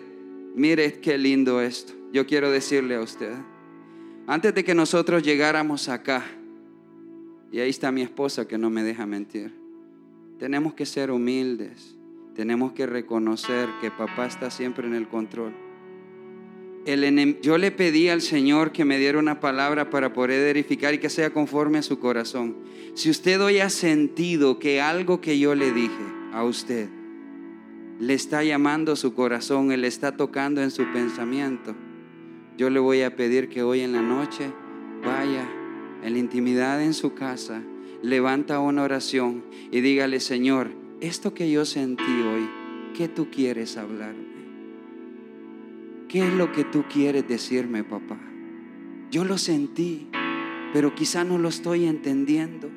mire 0.53 0.99
qué 0.99 1.17
lindo 1.17 1.61
esto. 1.61 1.93
Yo 2.11 2.27
quiero 2.27 2.51
decirle 2.51 2.95
a 2.95 3.01
usted, 3.01 3.33
antes 4.27 4.53
de 4.53 4.63
que 4.63 4.75
nosotros 4.75 5.23
llegáramos 5.23 5.89
acá, 5.89 6.25
y 7.51 7.59
ahí 7.59 7.69
está 7.69 7.91
mi 7.91 8.01
esposa 8.01 8.47
que 8.47 8.57
no 8.57 8.69
me 8.69 8.83
deja 8.83 9.05
mentir, 9.05 9.53
tenemos 10.39 10.73
que 10.73 10.85
ser 10.85 11.11
humildes, 11.11 11.95
tenemos 12.35 12.73
que 12.73 12.85
reconocer 12.85 13.69
que 13.81 13.91
papá 13.91 14.25
está 14.25 14.49
siempre 14.49 14.87
en 14.87 14.95
el 14.95 15.07
control. 15.07 15.64
El 16.85 17.41
yo 17.41 17.57
le 17.57 17.71
pedí 17.71 18.09
al 18.09 18.21
Señor 18.21 18.71
que 18.71 18.85
me 18.85 18.99
diera 18.99 19.17
una 19.17 19.39
palabra 19.39 19.89
para 19.89 20.13
poder 20.13 20.43
verificar 20.43 20.93
y 20.93 20.99
que 20.99 21.09
sea 21.09 21.31
conforme 21.31 21.79
a 21.79 21.83
su 21.83 21.97
corazón. 21.97 22.57
Si 22.93 23.09
usted 23.09 23.41
hoy 23.41 23.59
ha 23.59 23.71
sentido 23.71 24.59
que 24.59 24.81
algo 24.81 25.19
que 25.19 25.39
yo 25.39 25.55
le 25.55 25.71
dije 25.71 26.03
a 26.31 26.43
usted 26.43 26.87
le 27.99 28.13
está 28.13 28.43
llamando 28.43 28.95
su 28.95 29.13
corazón, 29.13 29.69
le 29.69 29.87
está 29.87 30.15
tocando 30.15 30.61
en 30.61 30.69
su 30.69 30.83
pensamiento, 30.91 31.75
yo 32.57 32.69
le 32.69 32.79
voy 32.79 33.01
a 33.01 33.15
pedir 33.15 33.49
que 33.49 33.63
hoy 33.63 33.81
en 33.81 33.93
la 33.93 34.01
noche 34.01 34.51
vaya 35.03 35.49
en 36.03 36.13
la 36.13 36.19
intimidad 36.19 36.83
en 36.83 36.93
su 36.93 37.15
casa, 37.15 37.63
levanta 38.03 38.59
una 38.59 38.83
oración 38.83 39.43
y 39.71 39.81
dígale, 39.81 40.19
Señor, 40.19 40.69
esto 41.01 41.33
que 41.33 41.49
yo 41.49 41.65
sentí 41.65 42.03
hoy, 42.03 42.47
¿qué 42.95 43.07
tú 43.07 43.29
quieres 43.31 43.75
hablarme? 43.75 44.34
¿Qué 46.07 46.27
es 46.27 46.33
lo 46.33 46.51
que 46.51 46.63
tú 46.63 46.85
quieres 46.91 47.27
decirme, 47.27 47.83
papá? 47.83 48.17
Yo 49.11 49.23
lo 49.23 49.37
sentí, 49.37 50.09
pero 50.73 50.95
quizá 50.95 51.23
no 51.23 51.37
lo 51.37 51.49
estoy 51.49 51.85
entendiendo. 51.85 52.69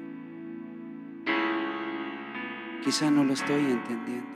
Quizá 2.85 3.11
no 3.11 3.25
lo 3.25 3.35
estoy 3.35 3.61
entendiendo. 3.61 4.29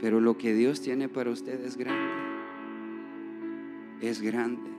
Pero 0.00 0.20
lo 0.20 0.36
que 0.38 0.54
Dios 0.54 0.80
tiene 0.80 1.08
para 1.08 1.30
usted 1.30 1.64
es 1.64 1.76
grande 1.76 2.28
es 4.00 4.22
grande. 4.22 4.70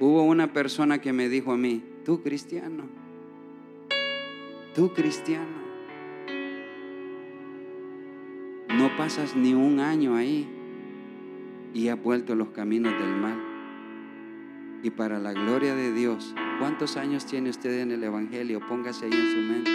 Hubo 0.00 0.22
una 0.22 0.52
persona 0.52 1.00
que 1.00 1.12
me 1.12 1.28
dijo 1.28 1.52
a 1.52 1.56
mí, 1.56 1.82
tú 2.04 2.22
cristiano, 2.22 2.84
tú 4.74 4.92
cristiano, 4.92 5.57
pasas 8.98 9.36
ni 9.36 9.54
un 9.54 9.78
año 9.78 10.16
ahí 10.16 10.48
y 11.72 11.86
has 11.86 12.02
vuelto 12.02 12.34
los 12.34 12.48
caminos 12.48 12.92
del 12.98 13.14
mal. 13.14 13.38
Y 14.82 14.90
para 14.90 15.20
la 15.20 15.32
gloria 15.32 15.76
de 15.76 15.92
Dios, 15.92 16.34
¿cuántos 16.58 16.96
años 16.96 17.24
tiene 17.24 17.48
usted 17.48 17.78
en 17.78 17.92
el 17.92 18.02
Evangelio? 18.02 18.60
Póngase 18.66 19.06
ahí 19.06 19.12
en 19.12 19.30
su 19.30 19.38
mente. 19.38 19.70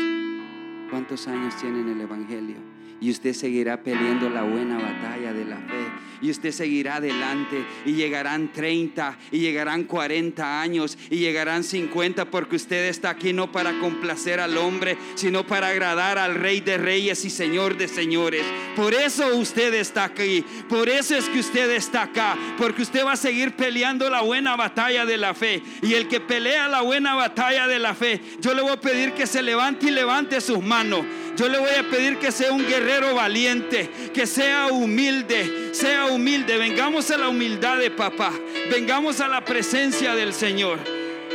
¿Cuántos 0.90 1.26
años 1.30 1.56
tiene 1.56 1.80
en 1.80 1.90
el 1.90 2.02
Evangelio? 2.02 2.73
Y 3.02 3.12
usted 3.12 3.34
seguirá 3.34 3.84
peleando 3.84 4.30
la 4.30 4.44
buena 4.44 4.78
batalla 4.78 5.34
de 5.34 5.46
la 5.46 5.58
fe 5.58 6.04
y 6.24 6.32
usted 6.32 6.54
seguirá 6.54 6.96
adelante 6.96 7.66
y 7.86 7.92
llegarán 7.92 8.52
30 8.54 9.18
y 9.32 9.40
llegarán 9.40 9.84
40 9.84 10.62
años 10.62 10.98
y 11.10 11.18
llegarán 11.18 11.66
50 11.66 12.32
porque 12.32 12.56
usted 12.56 12.86
está 12.86 13.10
aquí 13.10 13.34
no 13.34 13.52
para 13.52 13.78
complacer 13.80 14.40
al 14.40 14.58
hombre, 14.58 14.98
sino 15.16 15.46
para 15.46 15.68
agradar 15.68 16.18
al 16.18 16.36
Rey 16.36 16.62
de 16.62 16.78
Reyes 16.78 17.26
y 17.26 17.30
Señor 17.30 17.78
de 17.78 17.90
Señores. 17.90 18.46
Por 18.74 18.94
eso 18.94 19.36
usted 19.36 19.74
está 19.74 20.06
aquí, 20.06 20.46
por 20.70 20.88
eso 20.88 21.18
es 21.18 21.28
que 21.28 21.40
usted 21.40 21.70
está 21.72 22.04
acá, 22.04 22.38
porque 22.58 22.84
usted 22.84 23.06
va 23.06 23.12
a 23.12 23.18
seguir 23.18 23.58
peleando 23.58 24.10
la 24.10 24.22
buena 24.22 24.56
batalla 24.56 25.06
de 25.06 25.18
la 25.18 25.34
fe. 25.34 25.62
Y 25.82 25.94
el 25.94 26.08
que 26.08 26.22
pelea 26.22 26.70
la 26.70 26.82
buena 26.82 27.16
batalla 27.16 27.68
de 27.68 27.80
la 27.80 27.94
fe, 27.94 28.22
yo 28.40 28.54
le 28.54 28.62
voy 28.62 28.72
a 28.72 28.80
pedir 28.80 29.12
que 29.12 29.28
se 29.28 29.42
levante 29.42 29.88
y 29.88 29.92
levante 29.92 30.40
sus 30.40 30.64
manos. 30.64 31.06
Yo 31.36 31.50
le 31.50 31.58
voy 31.58 31.72
a 31.72 31.90
pedir 31.90 32.18
que 32.18 32.32
sea 32.32 32.52
un 32.52 32.68
guerrero 32.68 33.16
valiente, 33.16 33.90
que 34.14 34.28
sea 34.28 34.68
humilde, 34.68 35.74
sea 35.74 36.06
humilde. 36.06 36.58
Vengamos 36.58 37.10
a 37.10 37.18
la 37.18 37.30
humildad 37.30 37.80
de 37.80 37.90
papá. 37.90 38.32
Vengamos 38.70 39.20
a 39.20 39.28
la 39.28 39.44
presencia 39.44 40.14
del 40.14 40.34
Señor. 40.34 40.80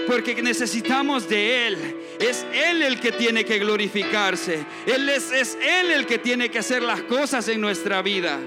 Porque 0.06 0.40
necesitamos 0.40 1.28
de 1.28 1.66
Él. 1.66 1.96
Es 2.20 2.46
Él 2.52 2.82
el 2.82 3.00
que 3.00 3.12
tiene 3.12 3.44
que 3.44 3.58
glorificarse. 3.58 4.64
Él 4.86 5.08
es, 5.08 5.32
es 5.32 5.58
Él 5.60 5.90
el 5.90 6.06
que 6.06 6.18
tiene 6.18 6.48
que 6.48 6.60
hacer 6.60 6.82
las 6.82 7.02
cosas 7.02 7.48
en 7.48 7.60
nuestra 7.60 8.00
vida. 8.00 8.38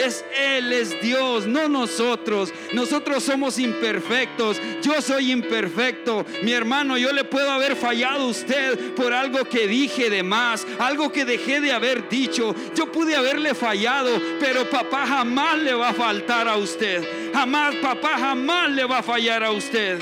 Es 0.00 0.24
Él, 0.38 0.72
es 0.72 1.00
Dios, 1.02 1.46
no 1.46 1.68
nosotros. 1.68 2.52
Nosotros 2.72 3.22
somos 3.22 3.58
imperfectos. 3.58 4.60
Yo 4.82 5.00
soy 5.02 5.30
imperfecto. 5.30 6.24
Mi 6.42 6.52
hermano, 6.52 6.96
yo 6.96 7.12
le 7.12 7.24
puedo 7.24 7.50
haber 7.50 7.76
fallado 7.76 8.24
a 8.24 8.28
usted 8.28 8.94
por 8.94 9.12
algo 9.12 9.44
que 9.44 9.66
dije 9.66 10.08
de 10.08 10.22
más, 10.22 10.66
algo 10.78 11.12
que 11.12 11.24
dejé 11.24 11.60
de 11.60 11.72
haber 11.72 12.08
dicho. 12.08 12.54
Yo 12.74 12.90
pude 12.90 13.14
haberle 13.14 13.54
fallado, 13.54 14.10
pero 14.40 14.68
papá 14.70 15.06
jamás 15.06 15.58
le 15.58 15.74
va 15.74 15.90
a 15.90 15.94
faltar 15.94 16.48
a 16.48 16.56
usted. 16.56 17.32
Jamás, 17.32 17.74
papá 17.76 18.18
jamás 18.18 18.70
le 18.70 18.84
va 18.84 18.98
a 18.98 19.02
fallar 19.02 19.44
a 19.44 19.52
usted. 19.52 20.00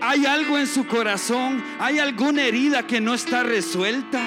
¿Hay 0.00 0.26
algo 0.26 0.58
en 0.58 0.66
su 0.66 0.86
corazón? 0.86 1.62
¿Hay 1.78 2.00
alguna 2.00 2.42
herida 2.42 2.86
que 2.86 3.00
no 3.00 3.14
está 3.14 3.44
resuelta? 3.44 4.20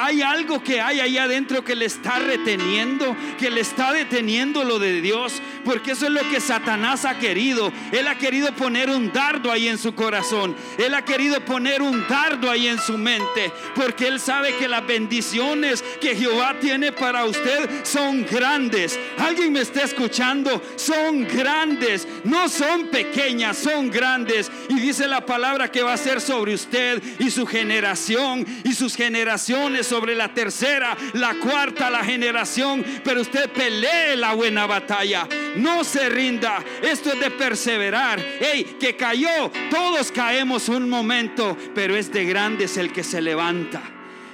Hay 0.00 0.22
algo 0.22 0.62
que 0.62 0.80
hay 0.80 0.98
ahí 1.00 1.18
adentro 1.18 1.62
que 1.62 1.76
le 1.76 1.84
está 1.84 2.18
reteniendo, 2.18 3.14
que 3.38 3.50
le 3.50 3.60
está 3.60 3.92
deteniendo 3.92 4.64
lo 4.64 4.78
de 4.78 5.02
Dios, 5.02 5.42
porque 5.62 5.92
eso 5.92 6.06
es 6.06 6.12
lo 6.12 6.26
que 6.30 6.40
Satanás 6.40 7.04
ha 7.04 7.18
querido. 7.18 7.70
Él 7.92 8.08
ha 8.08 8.16
querido 8.16 8.50
poner 8.52 8.88
un 8.88 9.12
dardo 9.12 9.52
ahí 9.52 9.68
en 9.68 9.76
su 9.76 9.94
corazón, 9.94 10.56
él 10.78 10.94
ha 10.94 11.04
querido 11.04 11.44
poner 11.44 11.82
un 11.82 12.08
dardo 12.08 12.50
ahí 12.50 12.68
en 12.68 12.78
su 12.78 12.96
mente, 12.96 13.52
porque 13.74 14.08
él 14.08 14.18
sabe 14.20 14.56
que 14.56 14.68
las 14.68 14.86
bendiciones 14.86 15.84
que 16.00 16.16
Jehová 16.16 16.56
tiene 16.58 16.92
para 16.92 17.26
usted 17.26 17.84
son 17.84 18.24
grandes. 18.24 18.98
Alguien 19.18 19.52
me 19.52 19.60
está 19.60 19.82
escuchando, 19.82 20.62
son 20.76 21.26
grandes, 21.28 22.08
no 22.24 22.48
son 22.48 22.86
pequeñas, 22.86 23.58
son 23.58 23.90
grandes. 23.90 24.50
Y 24.70 24.80
dice 24.80 25.06
la 25.06 25.26
palabra 25.26 25.70
que 25.70 25.82
va 25.82 25.92
a 25.92 25.98
ser 25.98 26.22
sobre 26.22 26.54
usted 26.54 27.02
y 27.18 27.30
su 27.30 27.46
generación 27.46 28.46
y 28.64 28.72
sus 28.72 28.96
generaciones 28.96 29.89
sobre 29.90 30.14
la 30.14 30.32
tercera, 30.32 30.96
la 31.14 31.34
cuarta, 31.34 31.90
la 31.90 32.04
generación, 32.04 32.84
pero 33.02 33.20
usted 33.20 33.50
pelee 33.50 34.16
la 34.16 34.34
buena 34.34 34.64
batalla. 34.64 35.26
No 35.56 35.82
se 35.82 36.08
rinda. 36.08 36.62
Esto 36.80 37.12
es 37.12 37.18
de 37.18 37.30
perseverar. 37.32 38.24
Hey, 38.38 38.76
que 38.78 38.94
cayó. 38.94 39.50
Todos 39.68 40.12
caemos 40.12 40.68
un 40.68 40.88
momento, 40.88 41.56
pero 41.74 41.96
es 41.96 42.12
de 42.12 42.24
grandes 42.24 42.76
el 42.76 42.92
que 42.92 43.02
se 43.02 43.20
levanta. 43.20 43.82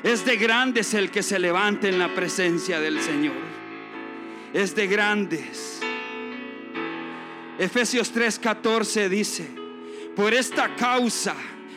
Es 0.03 0.27
de 0.27 0.37
grandes 0.37 0.93
el 0.93 1.11
que 1.11 1.23
se 1.23 1.39
levanta 1.39 1.89
en 1.89 1.99
la 1.99 2.15
presencia 2.15 2.79
del 2.79 3.01
Señor. 3.01 3.35
Es 4.53 4.77
de 4.77 4.87
grandes. 4.87 5.81
Efesios 7.59 8.15
3:14 8.15 9.09
dice, 9.09 9.49
por 10.15 10.35
esta 10.35 10.77
causa, 10.77 11.35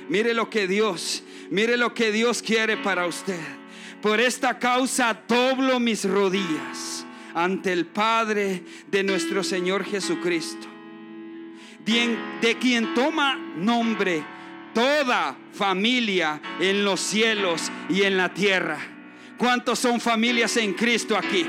mire 0.09 0.33
lo 0.33 0.49
que 0.49 0.67
Dios, 0.67 1.23
mire 1.49 1.77
lo 1.77 1.93
que 1.93 2.11
Dios 2.11 2.41
quiere 2.41 2.75
para 2.75 3.07
usted. 3.07 3.58
Por 4.01 4.21
esta 4.21 4.57
causa 4.57 5.17
doblo 5.27 5.79
mis 5.79 6.05
rodillas 6.05 7.05
ante 7.33 7.73
el 7.73 7.85
Padre 7.85 8.63
de 8.87 9.03
nuestro 9.03 9.43
Señor 9.43 9.83
Jesucristo, 9.83 10.67
de 11.85 12.57
quien 12.59 12.93
toma 12.93 13.35
nombre 13.35 14.23
toda 14.73 15.35
familia 15.53 16.39
en 16.59 16.85
los 16.85 17.01
cielos 17.01 17.71
y 17.89 18.03
en 18.03 18.15
la 18.15 18.33
tierra. 18.33 18.77
¿Cuántos 19.37 19.79
son 19.79 19.99
familias 19.99 20.55
en 20.57 20.73
Cristo 20.73 21.17
aquí? 21.17 21.45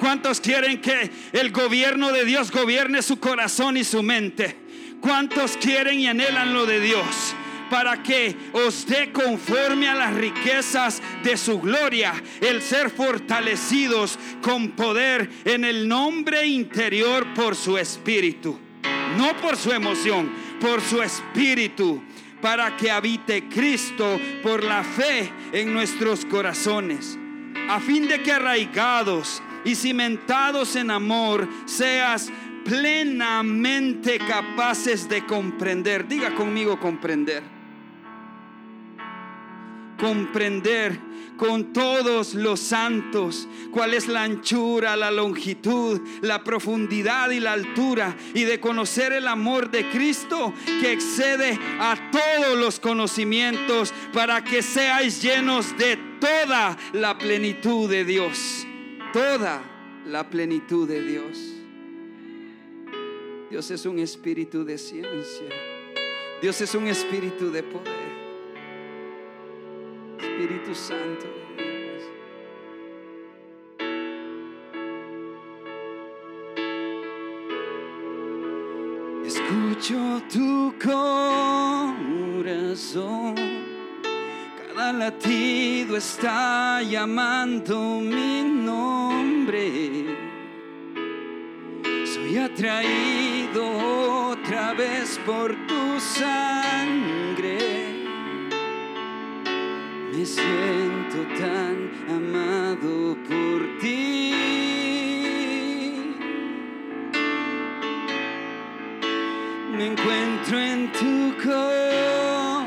¿Cuántos 0.00 0.40
quieren 0.40 0.80
que 0.80 1.10
el 1.32 1.52
gobierno 1.52 2.10
de 2.10 2.24
Dios 2.24 2.50
gobierne 2.50 3.02
su 3.02 3.20
corazón 3.20 3.76
y 3.76 3.84
su 3.84 4.02
mente? 4.02 4.56
¿Cuántos 5.00 5.56
quieren 5.56 6.00
y 6.00 6.08
anhelan 6.08 6.52
lo 6.52 6.66
de 6.66 6.80
Dios? 6.80 7.31
Para 7.72 8.02
que 8.02 8.36
os 8.52 8.84
dé 8.84 9.10
conforme 9.12 9.88
a 9.88 9.94
las 9.94 10.12
riquezas 10.12 11.00
de 11.24 11.38
su 11.38 11.58
gloria, 11.58 12.12
el 12.42 12.60
ser 12.60 12.90
fortalecidos 12.90 14.18
con 14.42 14.72
poder 14.72 15.30
en 15.46 15.64
el 15.64 15.88
nombre 15.88 16.46
interior 16.46 17.26
por 17.32 17.56
su 17.56 17.78
espíritu, 17.78 18.58
no 19.16 19.34
por 19.38 19.56
su 19.56 19.72
emoción, 19.72 20.30
por 20.60 20.82
su 20.82 21.00
espíritu, 21.00 22.04
para 22.42 22.76
que 22.76 22.90
habite 22.90 23.48
Cristo 23.48 24.20
por 24.42 24.62
la 24.62 24.84
fe 24.84 25.32
en 25.54 25.72
nuestros 25.72 26.26
corazones. 26.26 27.18
a 27.70 27.80
fin 27.80 28.06
de 28.06 28.22
que 28.22 28.32
arraigados 28.32 29.42
y 29.64 29.74
cimentados 29.76 30.76
en 30.76 30.90
amor 30.90 31.48
seas 31.64 32.30
plenamente 32.66 34.18
capaces 34.18 35.08
de 35.08 35.24
comprender. 35.24 36.06
Diga 36.06 36.34
conmigo 36.34 36.78
comprender. 36.78 37.61
Comprender 40.02 40.98
con 41.36 41.72
todos 41.72 42.34
los 42.34 42.58
santos 42.58 43.48
cuál 43.70 43.94
es 43.94 44.08
la 44.08 44.24
anchura, 44.24 44.96
la 44.96 45.12
longitud, 45.12 46.00
la 46.20 46.42
profundidad 46.42 47.30
y 47.30 47.38
la 47.38 47.52
altura 47.52 48.16
y 48.34 48.42
de 48.42 48.58
conocer 48.58 49.12
el 49.12 49.28
amor 49.28 49.70
de 49.70 49.88
Cristo 49.90 50.52
que 50.80 50.92
excede 50.92 51.56
a 51.78 52.10
todos 52.10 52.58
los 52.58 52.80
conocimientos 52.80 53.94
para 54.12 54.42
que 54.42 54.60
seáis 54.60 55.22
llenos 55.22 55.76
de 55.78 55.96
toda 56.20 56.76
la 56.92 57.16
plenitud 57.16 57.88
de 57.88 58.04
Dios. 58.04 58.66
Toda 59.12 59.62
la 60.06 60.28
plenitud 60.28 60.88
de 60.88 61.00
Dios. 61.00 61.38
Dios 63.50 63.70
es 63.70 63.86
un 63.86 64.00
espíritu 64.00 64.64
de 64.64 64.78
ciencia. 64.78 65.48
Dios 66.40 66.60
es 66.60 66.74
un 66.74 66.88
espíritu 66.88 67.52
de 67.52 67.62
poder. 67.62 68.01
Espíritu 70.42 70.74
Santo. 70.74 71.26
Escucho 79.24 80.20
tu 80.32 80.74
corazón, 82.02 82.16
cada 84.66 84.92
latido 84.92 85.96
está 85.96 86.82
llamando 86.82 88.00
mi 88.00 88.42
nombre. 88.42 90.06
Soy 92.04 92.38
atraído 92.38 93.62
otra 94.32 94.74
vez 94.74 95.20
por 95.24 95.54
tu 95.68 96.00
sangre 96.00 97.51
me 100.22 100.26
siento 100.26 101.18
tan 101.36 101.90
amado 102.08 103.16
por 103.28 103.58
ti. 103.80 104.32
Me 109.76 109.84
encuentro 109.86 110.60
en 110.60 110.92
tu 110.92 111.34
corazón. 111.42 112.62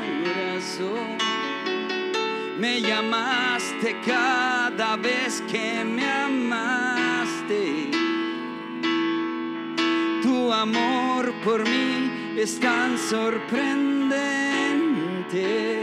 Me 2.58 2.82
llamaste 2.82 3.96
cada 4.04 4.96
vez 4.96 5.42
que 5.50 5.82
me 5.82 6.06
amaste. 6.06 7.90
Tu 10.22 10.52
amor 10.52 11.32
por 11.42 11.64
mí 11.64 12.34
es 12.36 12.60
tan 12.60 12.98
sorprendente 12.98 15.75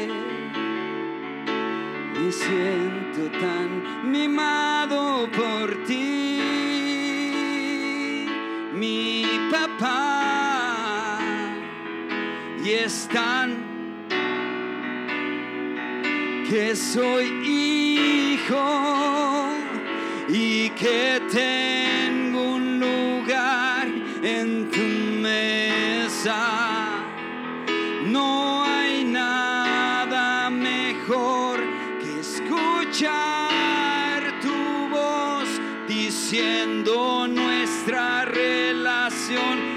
me 2.23 2.31
siento 2.31 3.29
tan 3.39 4.09
mimado 4.09 5.29
por 5.31 5.83
ti, 5.85 6.39
mi 8.73 9.25
papá, 9.51 11.19
y 12.63 12.69
es 12.69 13.09
tan 13.11 13.73
que 16.49 16.75
soy 16.75 17.25
hijo 17.43 19.49
y 20.29 20.69
que 20.69 21.21
tengo 21.31 22.55
un 22.55 22.79
lugar 22.79 23.87
en 24.21 24.69
tu 24.69 25.21
mesa. 25.21 26.62
Diciendo 35.87 37.27
nuestra 37.27 38.25
relación 38.25 39.72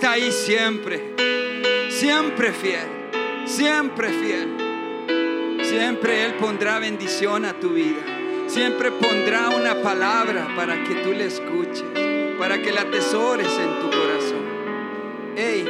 está 0.00 0.12
ahí 0.12 0.32
siempre, 0.32 1.14
siempre 1.90 2.54
fiel, 2.54 2.88
siempre 3.44 4.08
fiel. 4.08 4.48
Siempre 5.62 6.24
Él 6.24 6.36
pondrá 6.36 6.78
bendición 6.78 7.44
a 7.44 7.52
tu 7.60 7.74
vida. 7.74 8.00
Siempre 8.46 8.92
pondrá 8.92 9.50
una 9.50 9.82
palabra 9.82 10.54
para 10.56 10.82
que 10.84 10.94
tú 11.02 11.12
le 11.12 11.26
escuches, 11.26 11.84
para 12.38 12.62
que 12.62 12.72
la 12.72 12.80
atesores 12.80 13.46
en 13.46 13.80
tu 13.80 13.90
corazón. 13.90 14.42
Hey, 15.36 15.68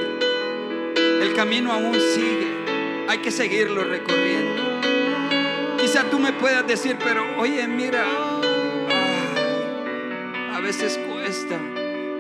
el 1.23 1.35
camino 1.35 1.73
aún 1.73 1.95
sigue. 1.95 3.07
Hay 3.09 3.19
que 3.19 3.33
seguirlo 3.33 3.83
recorriendo. 3.83 4.63
Quizá 5.77 6.05
tú 6.05 6.21
me 6.21 6.33
puedas 6.33 6.65
decir, 6.69 6.97
pero 7.03 7.25
oye, 7.37 7.67
mira, 7.67 8.05
a 10.55 10.61
veces 10.61 11.01
cuesta. 11.09 11.59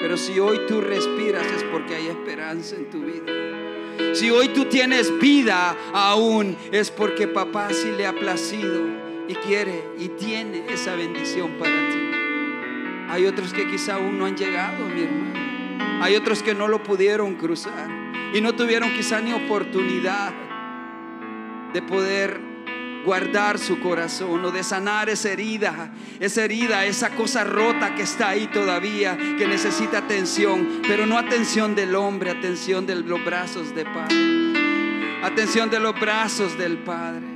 Pero 0.00 0.16
si 0.16 0.38
hoy 0.38 0.60
tú 0.66 0.80
respiras 0.80 1.46
es 1.46 1.62
porque 1.64 1.94
hay 1.94 2.06
esperanza 2.08 2.76
en 2.76 2.90
tu 2.90 3.00
vida. 3.00 4.14
Si 4.14 4.30
hoy 4.30 4.48
tú 4.48 4.64
tienes 4.64 5.18
vida 5.20 5.76
aún 5.92 6.56
es 6.72 6.90
porque 6.90 7.28
papá 7.28 7.68
sí 7.72 7.90
le 7.96 8.06
ha 8.06 8.12
placido 8.12 8.86
y 9.28 9.34
quiere 9.34 9.84
y 9.98 10.08
tiene 10.08 10.64
esa 10.72 10.96
bendición 10.96 11.52
para 11.58 11.88
ti. 11.90 12.10
Hay 13.08 13.26
otros 13.26 13.52
que 13.52 13.68
quizá 13.68 13.96
aún 13.96 14.18
no 14.18 14.26
han 14.26 14.36
llegado, 14.36 14.84
mi 14.86 15.02
hermano. 15.02 16.02
Hay 16.02 16.16
otros 16.16 16.42
que 16.42 16.54
no 16.54 16.66
lo 16.66 16.82
pudieron 16.82 17.34
cruzar 17.34 17.88
y 18.32 18.40
no 18.40 18.54
tuvieron 18.54 18.92
quizá 18.94 19.20
ni 19.20 19.32
oportunidad 19.32 20.32
de 21.72 21.82
poder 21.82 22.49
guardar 23.04 23.58
su 23.58 23.80
corazón 23.80 24.44
o 24.44 24.50
de 24.50 24.62
sanar 24.62 25.08
esa 25.08 25.30
herida, 25.30 25.90
esa 26.18 26.44
herida, 26.44 26.84
esa 26.86 27.10
cosa 27.10 27.44
rota 27.44 27.94
que 27.94 28.02
está 28.02 28.28
ahí 28.30 28.46
todavía, 28.46 29.16
que 29.16 29.46
necesita 29.46 29.98
atención, 29.98 30.82
pero 30.86 31.06
no 31.06 31.18
atención 31.18 31.74
del 31.74 31.94
hombre, 31.94 32.30
atención 32.30 32.86
de 32.86 32.96
los 32.96 33.24
brazos 33.24 33.74
de 33.74 33.84
Padre. 33.84 34.16
Atención 35.22 35.70
de 35.70 35.80
los 35.80 35.98
brazos 35.98 36.56
del 36.56 36.78
Padre. 36.78 37.29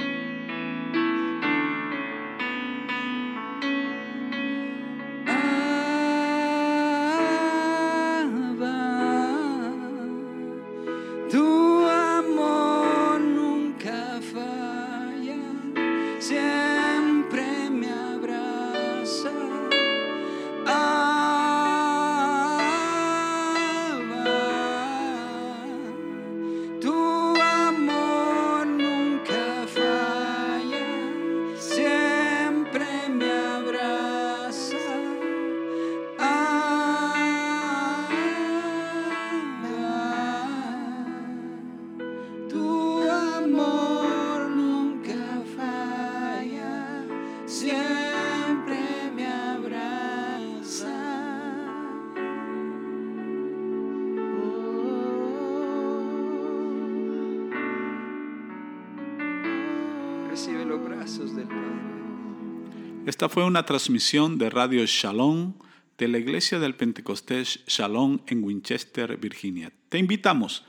Esta 63.15 63.29
fue 63.29 63.45
una 63.45 63.65
transmisión 63.65 64.39
de 64.39 64.51
Radio 64.51 64.85
Shalom 64.87 65.55
de 65.97 66.09
la 66.09 66.19
Iglesia 66.19 66.59
del 66.59 66.75
Pentecostés 66.75 67.61
Shalom 67.65 68.19
en 68.27 68.43
Winchester, 68.43 69.17
Virginia. 69.19 69.71
Te 69.89 69.99
invitamos 69.99 70.65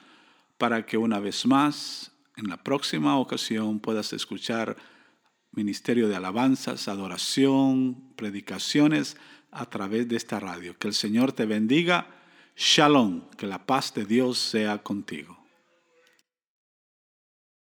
para 0.60 0.86
que 0.86 0.96
una 1.00 1.20
vez 1.20 1.48
más, 1.48 2.12
en 2.38 2.48
la 2.48 2.62
próxima 2.62 3.18
ocasión, 3.18 3.80
puedas 3.80 4.14
escuchar 4.14 4.78
ministerio 5.54 6.08
de 6.08 6.18
alabanzas, 6.18 6.88
adoración, 6.88 8.14
predicaciones 8.16 9.18
a 9.50 9.68
través 9.68 10.08
de 10.08 10.16
esta 10.16 10.40
radio. 10.40 10.78
Que 10.78 10.88
el 10.88 10.94
Señor 10.94 11.32
te 11.32 11.48
bendiga. 11.48 12.10
Shalom, 12.56 13.28
que 13.40 13.48
la 13.48 13.66
paz 13.66 13.92
de 13.96 14.06
Dios 14.06 14.38
sea 14.38 14.84
contigo. 14.84 15.35